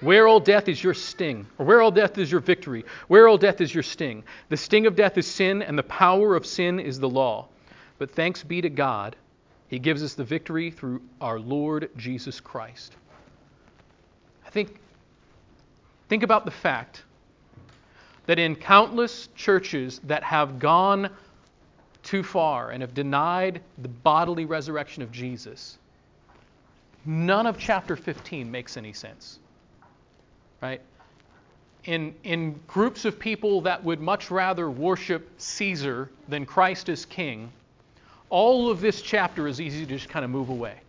Where, 0.00 0.28
all 0.28 0.38
death, 0.38 0.68
is 0.68 0.82
your 0.82 0.94
sting? 0.94 1.46
Or 1.58 1.66
where, 1.66 1.82
all 1.82 1.90
death, 1.90 2.18
is 2.18 2.30
your 2.30 2.40
victory? 2.40 2.84
Where, 3.08 3.26
all 3.26 3.38
death, 3.38 3.60
is 3.60 3.74
your 3.74 3.82
sting? 3.82 4.22
The 4.48 4.56
sting 4.56 4.86
of 4.86 4.94
death 4.94 5.18
is 5.18 5.26
sin, 5.26 5.60
and 5.60 5.76
the 5.76 5.82
power 5.82 6.36
of 6.36 6.46
sin 6.46 6.78
is 6.78 7.00
the 7.00 7.08
law. 7.08 7.48
But 7.98 8.12
thanks 8.12 8.44
be 8.44 8.60
to 8.60 8.70
God, 8.70 9.16
He 9.66 9.80
gives 9.80 10.04
us 10.04 10.14
the 10.14 10.22
victory 10.22 10.70
through 10.70 11.02
our 11.20 11.40
Lord 11.40 11.90
Jesus 11.96 12.38
Christ. 12.38 12.94
I 14.46 14.50
think, 14.50 14.78
think 16.08 16.22
about 16.22 16.44
the 16.44 16.52
fact 16.52 17.02
that 18.26 18.38
in 18.38 18.54
countless 18.54 19.28
churches 19.34 20.00
that 20.04 20.22
have 20.22 20.60
gone 20.60 21.10
too 22.04 22.22
far 22.22 22.70
and 22.70 22.82
have 22.82 22.94
denied 22.94 23.62
the 23.78 23.88
bodily 23.88 24.44
resurrection 24.44 25.02
of 25.02 25.10
Jesus, 25.10 25.76
none 27.04 27.46
of 27.46 27.58
chapter 27.58 27.96
15 27.96 28.48
makes 28.48 28.76
any 28.76 28.92
sense 28.92 29.40
right? 30.60 30.80
In, 31.84 32.14
in 32.24 32.60
groups 32.66 33.04
of 33.04 33.18
people 33.18 33.60
that 33.62 33.82
would 33.82 34.00
much 34.00 34.30
rather 34.30 34.70
worship 34.70 35.28
Caesar 35.38 36.10
than 36.28 36.44
Christ 36.44 36.88
as 36.88 37.04
king, 37.04 37.50
all 38.30 38.70
of 38.70 38.80
this 38.80 39.00
chapter 39.00 39.48
is 39.48 39.60
easy 39.60 39.86
to 39.86 39.96
just 39.96 40.08
kind 40.08 40.24
of 40.24 40.30
move 40.30 40.50
away. 40.50 40.80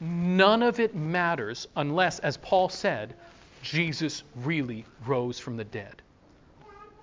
None 0.00 0.62
of 0.62 0.80
it 0.80 0.94
matters 0.94 1.68
unless, 1.76 2.18
as 2.20 2.38
Paul 2.38 2.68
said, 2.68 3.14
Jesus 3.62 4.22
really 4.36 4.84
rose 5.06 5.38
from 5.38 5.56
the 5.56 5.64
dead. 5.64 6.02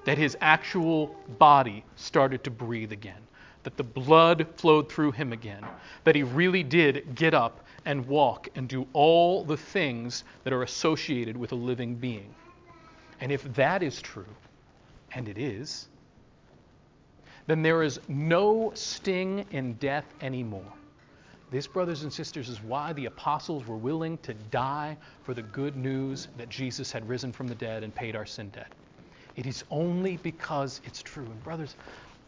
That 0.06 0.18
his 0.18 0.36
actual 0.42 1.16
body 1.38 1.84
started 1.96 2.44
to 2.46 2.52
breathe 2.52 2.92
again. 2.92 3.22
That 3.64 3.78
the 3.78 3.84
blood 3.84 4.48
flowed 4.56 4.90
through 4.92 5.12
him 5.12 5.32
again. 5.32 5.64
That 6.06 6.16
he 6.16 6.24
really 6.24 6.64
did 6.64 7.16
get 7.16 7.34
up 7.34 7.64
and 7.88 8.06
walk 8.06 8.50
and 8.56 8.68
do 8.68 8.86
all 8.92 9.46
the 9.46 9.56
things 9.56 10.26
that 10.44 10.52
are 10.52 10.64
associated 10.64 11.38
with 11.38 11.54
a 11.54 11.56
living 11.56 11.96
being. 11.96 12.36
And 13.22 13.32
if 13.32 13.42
that 13.56 13.82
is 13.82 14.02
true, 14.02 14.36
and 15.14 15.30
it 15.30 15.38
is, 15.38 15.88
then 17.48 17.62
there 17.62 17.82
is 17.82 18.02
no 18.10 18.74
sting 18.76 19.46
in 19.52 19.76
death 19.76 20.14
anymore. 20.20 20.74
This, 21.50 21.66
brothers 21.66 22.04
and 22.04 22.12
sisters, 22.12 22.50
is 22.50 22.62
why 22.62 22.92
the 22.92 23.06
apostles 23.06 23.66
were 23.66 23.78
willing 23.78 24.18
to 24.18 24.34
die 24.34 24.98
for 25.24 25.34
the 25.34 25.44
good 25.44 25.78
news 25.78 26.28
that 26.36 26.50
Jesus 26.50 26.92
had 26.92 27.08
risen 27.08 27.32
from 27.32 27.48
the 27.48 27.56
dead 27.56 27.84
and 27.84 27.96
paid 27.96 28.18
our 28.18 28.26
sin 28.26 28.50
debt. 28.50 28.68
It 29.38 29.46
is 29.46 29.64
only 29.72 30.18
because 30.18 30.82
it's 30.84 31.02
true. 31.02 31.32
And, 31.32 31.42
brothers, 31.42 31.78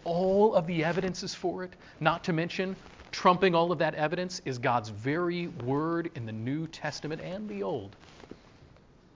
all 0.06 0.56
of 0.56 0.66
the 0.68 0.86
evidence 0.86 1.22
is 1.22 1.36
for 1.36 1.66
it, 1.66 1.76
not 2.00 2.24
to 2.24 2.32
mention 2.32 2.78
trumping 3.12 3.56
all 3.56 3.72
of 3.72 3.80
that 3.80 3.96
evidence, 3.96 4.42
is 4.46 4.58
God's 4.58 4.90
very 4.90 5.48
word 5.48 6.12
in 6.16 6.26
the 6.26 6.32
New 6.32 6.68
Testament 6.68 7.22
and 7.22 7.48
the 7.50 7.64
Old 7.64 7.96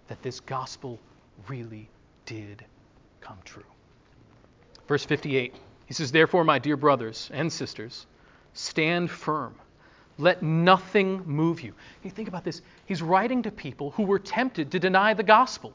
that 0.08 0.22
this 0.22 0.40
gospel 0.40 1.00
really 1.48 1.90
did 2.26 2.64
come 3.22 3.38
true. 3.46 3.64
Verse 4.88 5.06
58, 5.06 5.56
he 5.86 5.94
says, 5.94 6.12
Therefore, 6.12 6.44
my 6.44 6.60
dear 6.60 6.78
brothers 6.78 7.30
and 7.34 7.52
sisters, 7.52 8.06
stand 8.54 9.10
firm. 9.10 9.56
Let 10.18 10.44
nothing 10.44 11.24
move 11.26 11.62
you. 11.62 11.74
You 12.04 12.12
think 12.12 12.28
about 12.28 12.44
this. 12.44 12.62
He's 12.86 13.02
writing 13.02 13.42
to 13.44 13.52
people 13.52 13.92
who 13.92 14.04
were 14.04 14.20
tempted 14.20 14.72
to 14.72 14.80
deny 14.80 15.14
the 15.14 15.24
gospel. 15.24 15.74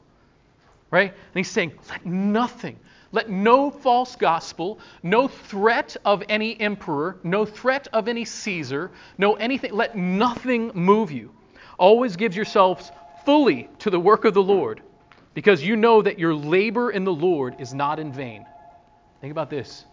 Right? 0.91 1.11
And 1.11 1.35
he's 1.35 1.49
saying, 1.49 1.73
let 1.89 2.05
nothing, 2.05 2.79
let 3.11 3.29
no 3.29 3.69
false 3.69 4.15
gospel, 4.15 4.79
no 5.03 5.27
threat 5.27 5.95
of 6.03 6.23
any 6.29 6.59
emperor, 6.59 7.19
no 7.23 7.45
threat 7.45 7.87
of 7.93 8.07
any 8.07 8.25
Caesar, 8.25 8.91
no 9.17 9.35
anything, 9.35 9.73
let 9.73 9.95
nothing 9.95 10.71
move 10.73 11.11
you. 11.11 11.31
Always 11.77 12.15
give 12.15 12.35
yourselves 12.35 12.91
fully 13.23 13.69
to 13.79 13.89
the 13.89 13.99
work 13.99 14.25
of 14.25 14.33
the 14.33 14.41
Lord, 14.41 14.81
because 15.35 15.63
you 15.63 15.75
know 15.75 16.01
that 16.01 16.17
your 16.17 16.33
labor 16.33 16.89
in 16.89 17.03
the 17.03 17.13
Lord 17.13 17.55
is 17.59 17.73
not 17.73 17.99
in 17.99 18.11
vain. 18.11 18.45
Think 19.21 19.31
about 19.31 19.49
this. 19.49 19.85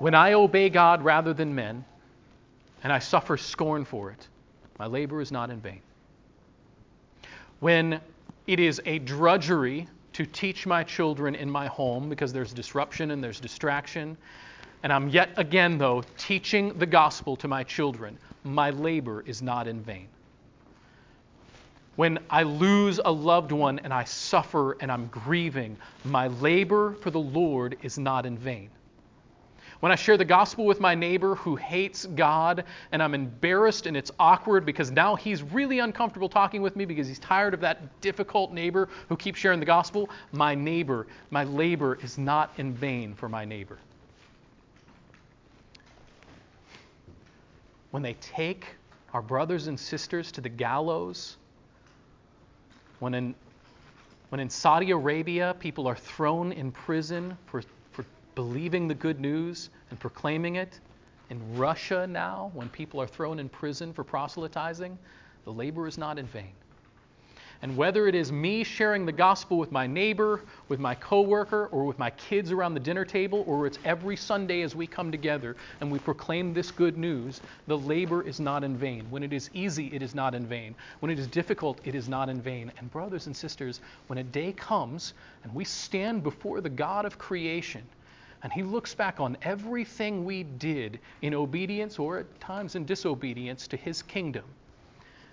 When 0.00 0.14
I 0.14 0.34
obey 0.34 0.68
God 0.68 1.02
rather 1.02 1.32
than 1.32 1.54
men, 1.54 1.84
and 2.84 2.92
I 2.92 2.98
suffer 2.98 3.36
scorn 3.36 3.84
for 3.84 4.10
it, 4.10 4.28
my 4.78 4.86
labor 4.86 5.20
is 5.20 5.32
not 5.32 5.50
in 5.50 5.60
vain. 5.60 5.80
When 7.60 8.00
it 8.46 8.60
is 8.60 8.80
a 8.86 8.98
drudgery 8.98 9.88
to 10.14 10.26
teach 10.26 10.66
my 10.66 10.84
children 10.84 11.34
in 11.34 11.50
my 11.50 11.66
home 11.66 12.08
because 12.08 12.32
there's 12.32 12.52
disruption 12.52 13.10
and 13.10 13.22
there's 13.22 13.40
distraction, 13.40 14.16
and 14.82 14.92
I'm 14.92 15.08
yet 15.08 15.30
again, 15.36 15.78
though, 15.78 16.02
teaching 16.16 16.78
the 16.78 16.86
gospel 16.86 17.36
to 17.36 17.48
my 17.48 17.64
children, 17.64 18.18
my 18.44 18.70
labor 18.70 19.22
is 19.26 19.42
not 19.42 19.66
in 19.66 19.80
vain. 19.82 20.08
When 21.96 22.20
I 22.30 22.44
lose 22.44 23.00
a 23.04 23.10
loved 23.10 23.50
one 23.50 23.80
and 23.80 23.92
I 23.92 24.04
suffer 24.04 24.76
and 24.80 24.90
I'm 24.90 25.08
grieving, 25.08 25.76
my 26.04 26.28
labor 26.28 26.94
for 27.00 27.10
the 27.10 27.18
Lord 27.18 27.76
is 27.82 27.98
not 27.98 28.24
in 28.24 28.38
vain. 28.38 28.70
When 29.80 29.92
I 29.92 29.94
share 29.94 30.16
the 30.16 30.24
gospel 30.24 30.64
with 30.66 30.80
my 30.80 30.96
neighbor 30.96 31.36
who 31.36 31.54
hates 31.54 32.04
God 32.04 32.64
and 32.90 33.00
I'm 33.00 33.14
embarrassed 33.14 33.86
and 33.86 33.96
it's 33.96 34.10
awkward 34.18 34.66
because 34.66 34.90
now 34.90 35.14
he's 35.14 35.42
really 35.42 35.78
uncomfortable 35.78 36.28
talking 36.28 36.62
with 36.62 36.74
me 36.74 36.84
because 36.84 37.06
he's 37.06 37.20
tired 37.20 37.54
of 37.54 37.60
that 37.60 38.00
difficult 38.00 38.52
neighbor 38.52 38.88
who 39.08 39.16
keeps 39.16 39.38
sharing 39.38 39.60
the 39.60 39.66
gospel, 39.66 40.10
my 40.32 40.54
neighbor, 40.54 41.06
my 41.30 41.44
labor 41.44 41.96
is 42.02 42.18
not 42.18 42.50
in 42.56 42.74
vain 42.74 43.14
for 43.14 43.28
my 43.28 43.44
neighbor. 43.44 43.78
When 47.92 48.02
they 48.02 48.14
take 48.14 48.66
our 49.14 49.22
brothers 49.22 49.68
and 49.68 49.78
sisters 49.78 50.32
to 50.32 50.40
the 50.40 50.48
gallows, 50.48 51.36
when 52.98 53.14
in, 53.14 53.34
when 54.30 54.40
in 54.40 54.50
Saudi 54.50 54.90
Arabia 54.90 55.54
people 55.60 55.86
are 55.86 55.96
thrown 55.96 56.50
in 56.50 56.72
prison 56.72 57.38
for 57.46 57.62
believing 58.38 58.86
the 58.86 58.94
good 58.94 59.18
news 59.18 59.68
and 59.90 59.98
proclaiming 59.98 60.54
it. 60.54 60.78
In 61.28 61.56
Russia 61.56 62.06
now, 62.06 62.52
when 62.54 62.68
people 62.68 63.02
are 63.02 63.06
thrown 63.08 63.40
in 63.40 63.48
prison 63.48 63.92
for 63.92 64.04
proselytizing, 64.04 64.96
the 65.44 65.52
labor 65.52 65.88
is 65.88 65.98
not 65.98 66.20
in 66.20 66.26
vain. 66.28 66.52
And 67.62 67.76
whether 67.76 68.06
it 68.06 68.14
is 68.14 68.30
me 68.30 68.62
sharing 68.62 69.04
the 69.04 69.10
gospel 69.10 69.58
with 69.58 69.72
my 69.72 69.88
neighbor, 69.88 70.42
with 70.68 70.78
my 70.78 70.94
coworker, 70.94 71.66
or 71.72 71.84
with 71.84 71.98
my 71.98 72.10
kids 72.10 72.52
around 72.52 72.74
the 72.74 72.80
dinner 72.80 73.04
table, 73.04 73.42
or 73.48 73.66
it's 73.66 73.80
every 73.84 74.14
Sunday 74.14 74.62
as 74.62 74.76
we 74.76 74.86
come 74.86 75.10
together 75.10 75.56
and 75.80 75.90
we 75.90 75.98
proclaim 75.98 76.54
this 76.54 76.70
good 76.70 76.96
news, 76.96 77.40
the 77.66 77.76
labor 77.76 78.22
is 78.22 78.38
not 78.38 78.62
in 78.62 78.76
vain. 78.76 79.04
When 79.10 79.24
it 79.24 79.32
is 79.32 79.50
easy, 79.52 79.88
it 79.88 80.00
is 80.00 80.14
not 80.14 80.36
in 80.36 80.46
vain. 80.46 80.76
When 81.00 81.10
it 81.10 81.18
is 81.18 81.26
difficult, 81.26 81.80
it 81.82 81.96
is 81.96 82.08
not 82.08 82.28
in 82.28 82.40
vain. 82.40 82.70
And 82.78 82.88
brothers 82.92 83.26
and 83.26 83.36
sisters, 83.36 83.80
when 84.06 84.20
a 84.20 84.22
day 84.22 84.52
comes 84.52 85.14
and 85.42 85.52
we 85.52 85.64
stand 85.64 86.22
before 86.22 86.60
the 86.60 86.70
God 86.70 87.04
of 87.04 87.18
creation, 87.18 87.82
and 88.42 88.52
he 88.52 88.62
looks 88.62 88.94
back 88.94 89.20
on 89.20 89.36
everything 89.42 90.24
we 90.24 90.44
did 90.44 91.00
in 91.22 91.34
obedience 91.34 91.98
or 91.98 92.18
at 92.18 92.40
times 92.40 92.76
in 92.76 92.84
disobedience 92.84 93.66
to 93.68 93.76
his 93.76 94.02
kingdom. 94.02 94.44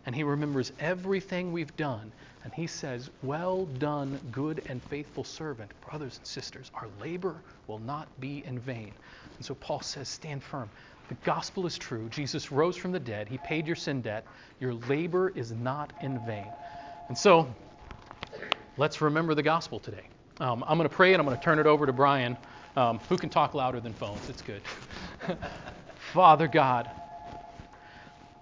And 0.05 0.15
he 0.15 0.23
remembers 0.23 0.71
everything 0.79 1.51
we've 1.51 1.75
done. 1.77 2.11
And 2.43 2.53
he 2.53 2.67
says, 2.67 3.09
Well 3.23 3.65
done, 3.65 4.19
good 4.31 4.61
and 4.67 4.81
faithful 4.83 5.23
servant. 5.23 5.71
Brothers 5.81 6.17
and 6.17 6.27
sisters, 6.27 6.71
our 6.75 6.87
labor 7.01 7.41
will 7.67 7.79
not 7.79 8.07
be 8.19 8.43
in 8.45 8.59
vain. 8.59 8.93
And 9.37 9.45
so 9.45 9.55
Paul 9.55 9.81
says, 9.81 10.07
Stand 10.07 10.43
firm. 10.43 10.69
The 11.07 11.15
gospel 11.23 11.65
is 11.65 11.77
true. 11.77 12.07
Jesus 12.09 12.51
rose 12.51 12.75
from 12.75 12.91
the 12.91 12.99
dead. 12.99 13.27
He 13.27 13.37
paid 13.39 13.67
your 13.67 13.75
sin 13.75 14.01
debt. 14.01 14.25
Your 14.59 14.73
labor 14.73 15.29
is 15.29 15.51
not 15.51 15.93
in 16.01 16.19
vain. 16.25 16.47
And 17.07 17.17
so, 17.17 17.53
let's 18.77 19.01
remember 19.01 19.35
the 19.35 19.43
gospel 19.43 19.79
today. 19.79 20.09
Um, 20.39 20.63
I'm 20.67 20.77
going 20.77 20.89
to 20.89 20.95
pray 20.95 21.13
and 21.13 21.19
I'm 21.19 21.25
going 21.25 21.37
to 21.37 21.43
turn 21.43 21.59
it 21.59 21.67
over 21.67 21.85
to 21.85 21.93
Brian. 21.93 22.37
Um, 22.75 22.99
who 23.07 23.17
can 23.17 23.29
talk 23.29 23.53
louder 23.53 23.79
than 23.79 23.93
phones? 23.93 24.29
It's 24.29 24.41
good. 24.41 24.61
Father 26.13 26.47
God, 26.47 26.89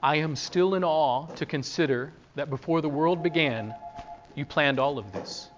I 0.01 0.17
am 0.17 0.35
still 0.35 0.73
in 0.73 0.83
awe 0.83 1.27
to 1.35 1.45
consider 1.45 2.11
that 2.35 2.49
before 2.49 2.81
the 2.81 2.89
world 2.89 3.21
began, 3.21 3.75
you 4.33 4.45
planned 4.45 4.79
all 4.79 4.97
of 4.97 5.11
this. 5.11 5.49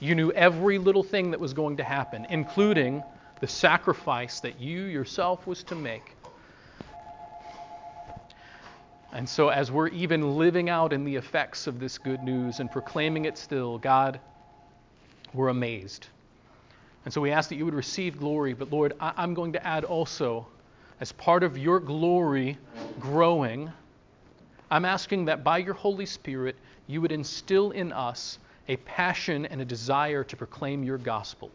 You 0.00 0.14
knew 0.16 0.32
every 0.32 0.78
little 0.78 1.04
thing 1.04 1.30
that 1.30 1.38
was 1.38 1.52
going 1.52 1.76
to 1.76 1.84
happen, 1.84 2.26
including 2.30 3.02
the 3.40 3.46
sacrifice 3.46 4.40
that 4.40 4.58
you 4.58 4.82
yourself 4.82 5.46
was 5.46 5.62
to 5.64 5.74
make. 5.76 6.16
And 9.12 9.28
so, 9.28 9.48
as 9.48 9.70
we're 9.70 9.88
even 9.88 10.36
living 10.36 10.68
out 10.68 10.92
in 10.92 11.04
the 11.04 11.16
effects 11.16 11.66
of 11.66 11.78
this 11.80 11.98
good 11.98 12.22
news 12.22 12.60
and 12.60 12.70
proclaiming 12.70 13.24
it 13.24 13.38
still, 13.38 13.78
God, 13.78 14.20
we're 15.32 15.48
amazed. 15.48 16.08
And 17.04 17.12
so 17.12 17.20
we 17.20 17.30
ask 17.30 17.48
that 17.48 17.56
you 17.56 17.64
would 17.64 17.74
receive 17.74 18.18
glory. 18.18 18.52
But 18.52 18.70
Lord, 18.70 18.94
I- 19.00 19.22
am 19.22 19.34
going 19.34 19.52
to 19.54 19.66
add 19.66 19.84
also, 19.84 20.46
as 21.00 21.12
part 21.12 21.42
of 21.42 21.56
your 21.56 21.80
glory 21.80 22.58
growing, 22.98 23.70
I'm 24.70 24.84
asking 24.84 25.24
that 25.26 25.42
by 25.42 25.58
your 25.58 25.74
Holy 25.74 26.06
Spirit, 26.06 26.56
you 26.86 27.00
would 27.00 27.12
instill 27.12 27.70
in 27.70 27.92
us 27.92 28.38
a 28.68 28.76
passion 28.78 29.46
and 29.46 29.60
a 29.60 29.64
desire 29.64 30.22
to 30.24 30.36
proclaim 30.36 30.84
your 30.84 30.98
gospel. 30.98 31.50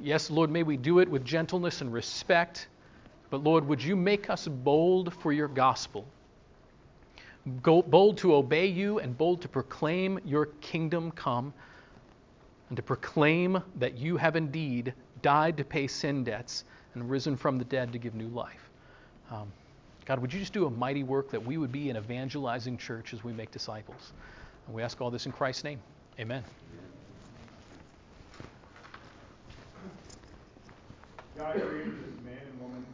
Yes, 0.00 0.30
Lord, 0.30 0.50
may 0.50 0.62
we 0.62 0.76
do 0.76 0.98
it 0.98 1.08
with 1.08 1.24
gentleness 1.24 1.80
and 1.80 1.92
respect. 1.92 2.68
But 3.30 3.42
Lord, 3.42 3.66
would 3.66 3.82
you 3.82 3.96
make 3.96 4.30
us 4.30 4.46
bold 4.46 5.14
for 5.14 5.32
your 5.32 5.48
gospel? 5.48 6.06
bold 7.62 8.18
to 8.18 8.34
obey 8.34 8.66
you 8.66 8.98
and 8.98 9.16
bold 9.16 9.40
to 9.40 9.48
proclaim 9.48 10.18
your 10.24 10.46
kingdom 10.60 11.10
come 11.10 11.54
and 12.68 12.76
to 12.76 12.82
proclaim 12.82 13.62
that 13.76 13.96
you 13.96 14.16
have 14.16 14.36
indeed 14.36 14.92
died 15.22 15.56
to 15.56 15.64
pay 15.64 15.86
sin 15.86 16.24
debts 16.24 16.64
and 16.94 17.10
risen 17.10 17.36
from 17.36 17.58
the 17.58 17.64
dead 17.64 17.92
to 17.92 17.98
give 17.98 18.14
new 18.14 18.28
life. 18.28 18.70
Um, 19.30 19.50
God, 20.04 20.20
would 20.20 20.32
you 20.32 20.40
just 20.40 20.52
do 20.52 20.66
a 20.66 20.70
mighty 20.70 21.02
work 21.02 21.30
that 21.30 21.44
we 21.44 21.58
would 21.58 21.72
be 21.72 21.90
an 21.90 21.96
evangelizing 21.96 22.78
church 22.78 23.12
as 23.12 23.22
we 23.24 23.32
make 23.32 23.50
disciples? 23.50 24.12
And 24.66 24.74
we 24.74 24.82
ask 24.82 25.00
all 25.00 25.10
this 25.10 25.26
in 25.26 25.32
Christ's 25.32 25.64
name. 25.64 25.80
Amen. 26.18 26.42